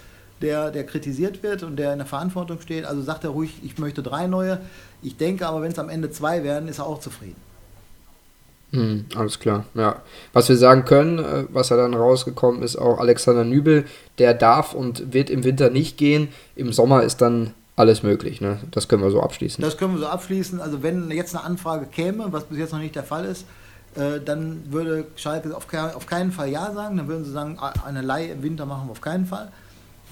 der, 0.43 0.71
der 0.71 0.85
kritisiert 0.85 1.43
wird 1.43 1.63
und 1.63 1.77
der 1.77 1.93
in 1.93 1.99
der 1.99 2.07
Verantwortung 2.07 2.61
steht. 2.61 2.85
Also 2.85 3.03
sagt 3.03 3.25
er 3.25 3.31
ruhig, 3.31 3.61
ich 3.63 3.79
möchte 3.79 4.03
drei 4.03 4.27
neue. 4.27 4.61
Ich 5.03 5.17
denke 5.17 5.47
aber, 5.47 5.63
wenn 5.63 5.73
es 5.73 5.79
am 5.79 5.89
Ende 5.89 6.11
zwei 6.11 6.45
werden, 6.45 6.69
ist 6.69 6.79
er 6.79 6.87
auch 6.87 7.01
zufrieden. 7.01 7.41
Hm, 8.73 9.07
alles 9.15 9.39
klar, 9.39 9.65
ja. 9.75 10.03
Was 10.33 10.49
wir 10.49 10.57
sagen 10.57 10.85
können, 10.85 11.19
äh, 11.19 11.45
was 11.51 11.71
er 11.71 11.77
dann 11.77 11.95
rausgekommen 11.95 12.63
ist, 12.63 12.77
auch 12.77 12.99
Alexander 12.99 13.45
Nübel, 13.45 13.85
der 14.19 14.35
darf 14.35 14.75
und 14.75 15.15
wird 15.15 15.31
im 15.31 15.45
Winter 15.45 15.71
nicht 15.71 15.97
gehen. 15.97 16.29
Im 16.57 16.73
Sommer 16.73 17.05
ist 17.05 17.21
dann 17.21 17.55
alles 17.77 18.03
möglich, 18.03 18.41
ne? 18.41 18.61
Das 18.71 18.89
können 18.89 19.03
wir 19.03 19.11
so 19.11 19.21
abschließen. 19.21 19.63
Das 19.63 19.77
können 19.77 19.95
wir 19.95 20.01
so 20.01 20.07
abschließen. 20.07 20.61
Also 20.61 20.83
wenn 20.83 21.11
jetzt 21.11 21.35
eine 21.35 21.45
Anfrage 21.45 21.87
käme, 21.87 22.33
was 22.33 22.45
bis 22.45 22.59
jetzt 22.59 22.73
noch 22.73 22.79
nicht 22.79 22.95
der 22.95 23.03
Fall 23.03 23.25
ist, 23.25 23.47
äh, 23.97 24.21
dann 24.25 24.63
würde 24.71 25.07
Schalke 25.17 25.57
auf, 25.57 25.67
keinen 26.07 26.33
Fall 26.33 26.49
Ja 26.51 26.73
sagen. 26.73 26.97
Dann 26.97 27.09
würden 27.09 27.25
sie 27.25 27.33
sagen, 27.33 27.59
eine 27.85 28.03
Leihe 28.03 28.33
im 28.33 28.43
Winter 28.43 28.67
machen 28.67 28.89
wir 28.89 28.93
auf 28.93 29.01
keinen 29.01 29.27
Fall. 29.27 29.51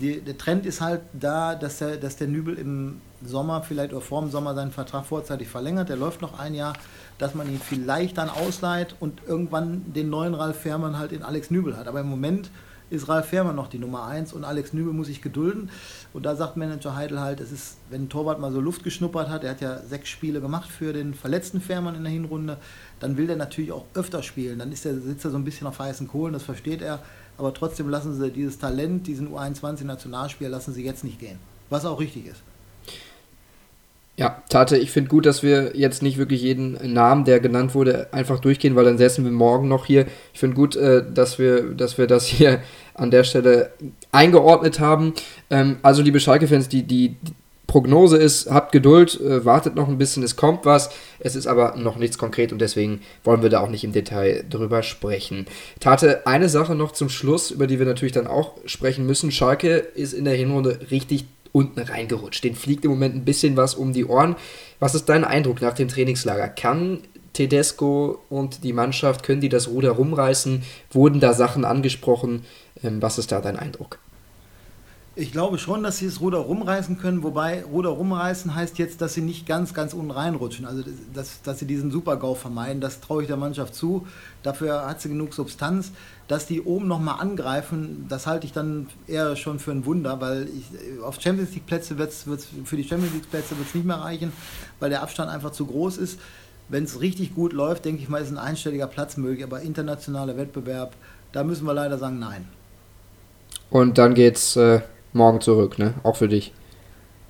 Die, 0.01 0.21
der 0.21 0.37
Trend 0.37 0.67
ist 0.67 0.81
halt 0.81 1.03
da, 1.13 1.55
dass 1.55 1.79
der, 1.79 1.97
dass 1.97 2.17
der 2.17 2.27
Nübel 2.27 2.55
im 2.55 3.01
Sommer 3.25 3.63
vielleicht 3.63 3.93
oder 3.93 4.01
vor 4.01 4.21
dem 4.21 4.31
Sommer 4.31 4.55
seinen 4.55 4.73
Vertrag 4.73 5.07
vorzeitig 5.07 5.49
verlängert. 5.49 5.89
Der 5.89 5.97
läuft 5.97 6.23
noch 6.23 6.39
ein 6.41 6.55
Jahr, 6.55 6.73
dass 7.19 7.35
man 7.35 7.49
ihn 7.49 7.61
vielleicht 7.61 8.19
dann 8.19 8.29
ausleiht 8.29 8.97
und 8.99 9.21
irgendwann 9.27 9.93
den 9.93 10.11
neuen 10.11 10.35
Ralf 10.35 10.61
Fährmann 10.61 10.99
halt 10.99 11.13
in 11.13 11.23
Alex 11.23 11.51
Nübel 11.51 11.77
hat. 11.77 11.87
Aber 11.87 12.01
im 12.01 12.09
Moment 12.09 12.51
ist 12.93 13.09
Ralf 13.09 13.27
Fährmann 13.27 13.57
noch 13.57 13.69
die 13.69 13.79
Nummer 13.79 14.05
1 14.05 14.33
und 14.33 14.45
Alex 14.45 14.73
Nübel 14.73 14.93
muss 14.93 15.07
sich 15.07 15.23
gedulden. 15.23 15.71
Und 16.13 16.25
da 16.25 16.37
sagt 16.37 16.57
Manager 16.57 16.95
Heidel 16.95 17.21
halt, 17.21 17.41
es 17.41 17.51
ist, 17.51 17.79
wenn 17.91 18.05
ein 18.05 18.09
Torwart 18.09 18.39
mal 18.39 18.53
so 18.53 18.61
Luft 18.61 18.85
geschnuppert 18.85 19.29
hat, 19.31 19.45
er 19.45 19.51
hat 19.51 19.61
ja 19.61 19.79
sechs 19.79 20.11
Spiele 20.11 20.41
gemacht 20.41 20.71
für 20.71 20.93
den 20.93 21.15
verletzten 21.15 21.61
Fährmann 21.61 21.95
in 21.95 22.05
der 22.05 22.13
Hinrunde, 22.13 22.59
dann 23.01 23.17
will 23.17 23.27
der 23.27 23.37
natürlich 23.37 23.73
auch 23.73 23.87
öfter 23.95 24.23
spielen. 24.23 24.59
Dann 24.59 24.71
ist 24.71 24.85
der, 24.85 24.95
sitzt 25.01 25.25
er 25.25 25.31
so 25.31 25.39
ein 25.39 25.45
bisschen 25.45 25.67
auf 25.67 25.79
heißen 25.79 26.07
Kohlen, 26.07 26.35
das 26.35 26.43
versteht 26.43 26.83
er. 26.83 27.01
Aber 27.39 27.55
trotzdem 27.55 27.89
lassen 27.89 28.15
sie 28.15 28.31
dieses 28.31 28.59
Talent, 28.59 29.07
diesen 29.07 29.33
U21-Nationalspieler, 29.33 30.51
lassen 30.51 30.75
sie 30.75 30.85
jetzt 30.85 31.03
nicht 31.03 31.19
gehen. 31.19 31.39
Was 31.71 31.87
auch 31.87 31.99
richtig 31.99 32.27
ist. 32.27 32.43
Ja, 34.17 34.43
Tate, 34.51 34.77
ich 34.77 34.91
finde 34.91 35.09
gut, 35.09 35.25
dass 35.25 35.43
wir 35.43 35.75
jetzt 35.75 36.03
nicht 36.03 36.19
wirklich 36.19 36.43
jeden 36.43 36.93
Namen, 36.93 37.25
der 37.25 37.41
genannt 37.41 37.75
wurde, 37.75 38.13
einfach 38.13 38.41
durchgehen, 38.41 38.77
weil 38.77 38.85
dann 38.85 38.99
säßen 38.99 39.25
wir 39.25 39.33
morgen 39.33 39.69
noch 39.69 39.87
hier. 39.87 40.07
Ich 40.35 40.41
finde 40.41 40.55
gut, 40.55 40.77
äh, 40.77 41.03
dass, 41.13 41.39
wir, 41.39 41.75
dass 41.75 41.97
wir 41.97 42.07
das 42.07 42.27
hier 42.27 42.61
an 42.95 43.11
der 43.11 43.25
Stelle 43.25 43.71
eingeordnet 44.13 44.81
haben. 44.81 45.15
Ähm, 45.49 45.79
also, 45.83 46.03
liebe 46.03 46.21
Schalke-Fans, 46.21 46.69
die, 46.69 46.83
die, 46.83 47.17
Prognose 47.73 48.19
ist, 48.19 48.51
habt 48.51 48.71
Geduld, 48.71 49.19
äh, 49.19 49.47
wartet 49.47 49.77
noch 49.77 49.89
ein 49.89 49.97
bisschen, 49.97 50.23
es 50.23 50.37
kommt 50.37 50.67
was. 50.67 50.91
Es 51.21 51.35
ist 51.35 51.47
aber 51.47 51.75
noch 51.79 51.97
nichts 51.97 52.19
konkret 52.19 52.53
und 52.53 52.59
deswegen 52.59 53.01
wollen 53.25 53.41
wir 53.41 53.49
da 53.49 53.61
auch 53.61 53.71
nicht 53.71 53.83
im 53.83 53.93
Detail 53.93 54.45
drüber 54.51 54.83
sprechen. 54.83 55.47
Tate, 55.81 56.27
eine 56.27 56.51
Sache 56.51 56.75
noch 56.75 56.93
zum 56.93 57.09
Schluss, 57.09 57.51
über 57.51 57.67
die 57.67 57.79
wir 57.79 57.87
natürlich 57.87 58.13
dann 58.13 58.27
auch 58.27 58.59
sprechen 58.67 59.07
müssen. 59.07 59.33
Schalke 59.33 59.79
ist 59.79 60.13
in 60.13 60.27
der 60.27 60.35
Hinrunde 60.35 60.81
richtig 60.91 61.25
unten 61.53 61.81
reingerutscht. 61.81 62.45
Den 62.45 62.55
fliegt 62.55 62.85
im 62.85 62.91
Moment 62.91 63.15
ein 63.15 63.25
bisschen 63.25 63.57
was 63.57 63.75
um 63.75 63.93
die 63.93 64.05
Ohren. 64.05 64.37
Was 64.81 64.95
ist 64.95 65.09
dein 65.09 65.25
Eindruck 65.25 65.61
nach 65.61 65.75
dem 65.75 65.89
Trainingslager? 65.89 66.49
Kann 66.49 67.01
Tedesco 67.33 68.21
und 68.29 68.65
die 68.65 68.73
Mannschaft, 68.73 69.23
können 69.23 69.41
die 69.41 69.49
das 69.49 69.69
Ruder 69.69 69.91
rumreißen? 69.93 70.63
Wurden 70.91 71.21
da 71.21 71.33
Sachen 71.33 71.65
angesprochen? 71.65 72.45
Ähm, 72.83 73.01
was 73.01 73.19
ist 73.19 73.33
da 73.33 73.41
dein 73.41 73.59
Eindruck? 73.59 73.99
Ich 75.15 75.31
glaube 75.31 75.59
schon, 75.59 75.83
dass 75.83 75.99
sie 75.99 76.07
das 76.07 76.21
Ruder 76.23 76.39
rumreißen 76.39 76.97
können, 76.97 77.23
wobei 77.23 77.65
Ruder 77.65 77.91
rumreißen 77.91 78.55
heißt 78.55 78.79
jetzt, 78.79 79.03
dass 79.03 79.13
sie 79.13 79.21
nicht 79.21 79.47
ganz, 79.47 79.75
ganz 79.75 79.93
unten 79.93 80.11
reinrutschen. 80.11 80.65
Also, 80.65 80.85
dass, 81.13 81.43
dass 81.43 81.59
sie 81.59 81.67
diesen 81.67 81.91
Super-GAU 81.91 82.35
vermeiden, 82.35 82.81
das 82.81 83.01
traue 83.03 83.21
ich 83.21 83.29
der 83.29 83.37
Mannschaft 83.37 83.75
zu. 83.75 84.07
Dafür 84.43 84.87
hat 84.87 85.03
sie 85.03 85.11
genug 85.11 85.35
Substanz. 85.35 85.93
Dass 86.29 86.47
die 86.47 86.63
oben 86.63 86.89
nochmal 86.89 87.21
angreifen, 87.21 88.07
das 88.09 88.27
halte 88.27 88.47
ich 88.47 88.55
dann 88.55 88.87
eher 89.07 89.37
schon 89.37 89.59
für 89.59 89.73
ein 89.73 89.85
Wunder, 89.85 90.19
weil 90.23 90.49
ich, 90.49 91.03
auf 91.03 91.21
Champions 91.21 91.53
League-Plätze 91.53 91.99
wird 91.99 92.09
es 92.09 92.25
für 92.65 92.77
die 92.77 92.85
Champions 92.85 93.13
League-Plätze 93.13 93.59
wird's 93.59 93.75
nicht 93.75 93.85
mehr 93.85 93.97
reichen, 93.97 94.33
weil 94.81 94.89
der 94.89 95.03
Abstand 95.03 95.31
einfach 95.31 95.51
zu 95.53 95.67
groß 95.67 95.99
ist. 95.99 96.19
Wenn 96.71 96.85
es 96.85 97.03
richtig 97.03 97.35
gut 97.35 97.53
läuft, 97.53 97.85
denke 97.85 98.01
ich 98.01 98.09
mal, 98.09 98.23
ist 98.23 98.31
ein 98.31 98.39
einstelliger 98.39 98.87
Platz 98.87 99.19
möglich, 99.19 99.45
aber 99.45 99.61
internationaler 99.61 100.39
Wettbewerb, 100.39 100.95
da 101.33 101.45
müssen 101.45 101.67
wir 101.67 101.75
leider 101.75 101.99
sagen, 101.99 102.19
nein. 102.19 102.49
Und 103.69 103.99
dann 103.99 104.15
geht's. 104.15 104.57
Äh 104.57 104.81
morgen 105.13 105.41
zurück, 105.41 105.79
ne? 105.79 105.95
Auch 106.03 106.17
für 106.17 106.29
dich. 106.29 106.53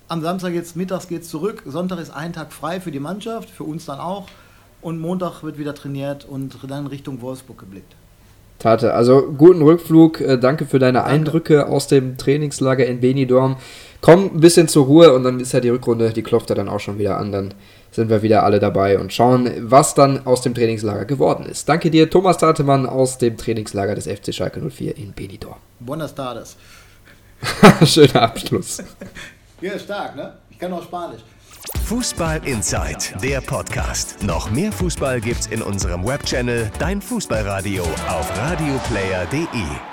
Am 0.07 0.21
Samstag 0.21 0.53
jetzt 0.53 0.75
mittags 0.75 1.07
geht's 1.07 1.29
zurück. 1.29 1.63
Sonntag 1.65 1.99
ist 1.99 2.11
ein 2.11 2.33
Tag 2.33 2.53
frei 2.53 2.79
für 2.79 2.91
die 2.91 2.99
Mannschaft, 2.99 3.49
für 3.49 3.63
uns 3.63 3.85
dann 3.85 3.99
auch. 3.99 4.27
Und 4.81 4.99
Montag 4.99 5.43
wird 5.43 5.57
wieder 5.57 5.73
trainiert 5.73 6.25
und 6.25 6.57
dann 6.67 6.87
Richtung 6.87 7.21
Wolfsburg 7.21 7.57
geblickt. 7.57 7.95
Tate, 8.59 8.93
also 8.93 9.23
guten 9.37 9.61
Rückflug. 9.61 10.21
Äh, 10.21 10.37
danke 10.37 10.65
für 10.65 10.79
deine 10.79 10.99
danke. 10.99 11.11
Eindrücke 11.11 11.67
aus 11.67 11.87
dem 11.87 12.17
Trainingslager 12.17 12.85
in 12.85 13.01
Benidorm. 13.01 13.57
Komm 14.01 14.35
ein 14.35 14.39
bisschen 14.39 14.67
zur 14.67 14.85
Ruhe 14.85 15.13
und 15.13 15.23
dann 15.23 15.39
ist 15.39 15.53
ja 15.53 15.59
die 15.59 15.69
Rückrunde, 15.69 16.11
die 16.11 16.23
klopft 16.23 16.49
ja 16.49 16.55
dann 16.55 16.69
auch 16.69 16.79
schon 16.79 16.97
wieder 16.97 17.17
an. 17.17 17.31
Dann 17.31 17.53
sind 17.91 18.09
wir 18.09 18.21
wieder 18.21 18.43
alle 18.43 18.59
dabei 18.59 18.99
und 18.99 19.13
schauen, 19.13 19.49
was 19.59 19.95
dann 19.95 20.25
aus 20.25 20.41
dem 20.41 20.53
Trainingslager 20.53 21.05
geworden 21.05 21.45
ist. 21.45 21.69
Danke 21.69 21.91
dir, 21.91 22.09
Thomas 22.09 22.37
Tatemann 22.37 22.85
aus 22.85 23.17
dem 23.17 23.37
Trainingslager 23.37 23.95
des 23.95 24.07
FC 24.07 24.33
Schalke 24.33 24.61
04 24.61 24.97
in 24.97 25.13
Benidorm. 25.13 25.57
Buenas 25.79 26.15
tardes. 26.15 26.57
Schöner 27.85 28.21
Abschluss. 28.23 28.83
Ja, 29.61 29.77
stark, 29.79 30.15
ne? 30.15 30.33
Ich 30.49 30.59
kann 30.59 30.73
auch 30.73 30.83
Spanisch. 30.83 31.21
Fußball 31.85 32.45
Inside, 32.45 33.19
der 33.21 33.41
Podcast. 33.41 34.21
Noch 34.23 34.51
mehr 34.51 34.71
Fußball 34.71 35.21
gibt's 35.21 35.47
in 35.47 35.61
unserem 35.61 36.05
Webchannel 36.05 36.71
Dein 36.79 37.01
Fußballradio 37.01 37.83
auf 38.07 38.37
radioplayer.de. 38.37 39.92